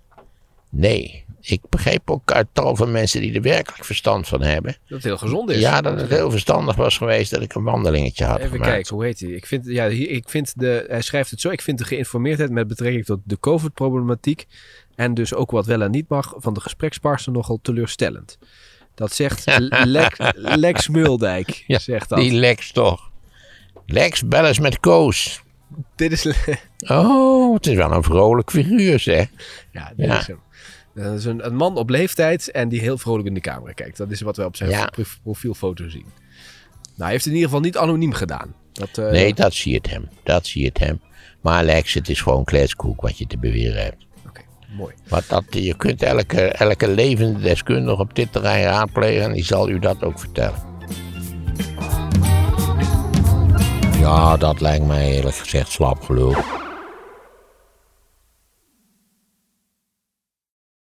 [0.71, 4.73] Nee, ik begreep ook uit tal van mensen die er werkelijk verstand van hebben.
[4.73, 5.59] Dat het heel gezond is.
[5.61, 8.71] Ja, dat het heel verstandig was geweest dat ik een wandelingetje had Even gemaakt.
[8.71, 9.31] kijken, hoe heet hij?
[9.31, 11.51] Ik vind, ja, ik vind de, hij schrijft het zo.
[11.51, 14.47] Ik vind de geïnformeerdheid met betrekking tot de COVID-problematiek.
[14.95, 16.35] en dus ook wat wel en niet mag.
[16.37, 18.39] van de gesprekspartner nogal teleurstellend.
[18.95, 19.45] Dat zegt
[19.85, 21.65] Lex, Lex Muldijk.
[21.67, 22.19] Ja, zegt dat.
[22.19, 23.11] Die Lex toch.
[23.87, 25.43] Lex, bel eens met Koos.
[25.97, 26.27] Dit is,
[26.87, 29.27] Oh, het is wel een vrolijk figuur, zeg.
[29.73, 30.19] ja, dit Ja.
[30.19, 30.41] is hem.
[31.05, 33.97] Dat is een, een man op leeftijd en die heel vrolijk in de camera kijkt.
[33.97, 34.91] Dat is wat we op zijn Ja.
[35.23, 36.07] profielfoto zien.
[36.83, 38.55] Nou, hij heeft het in ieder geval niet anoniem gedaan.
[38.73, 40.09] Dat, eh, Nee, dat zie het hem.
[40.23, 41.01] Dat zie het hem.
[41.41, 44.07] Maar Lex, het is gewoon kletskoek wat je te beweren hebt.
[44.29, 44.41] Oké,
[44.77, 44.95] mooi.
[45.09, 49.69] Want dat, je kunt elke, elke levende deskundige op dit terrein raadplegen en die zal
[49.71, 50.67] u dat ook vertellen.
[54.01, 56.35] Ja, dat lijkt mij eerlijk gezegd slap gelul.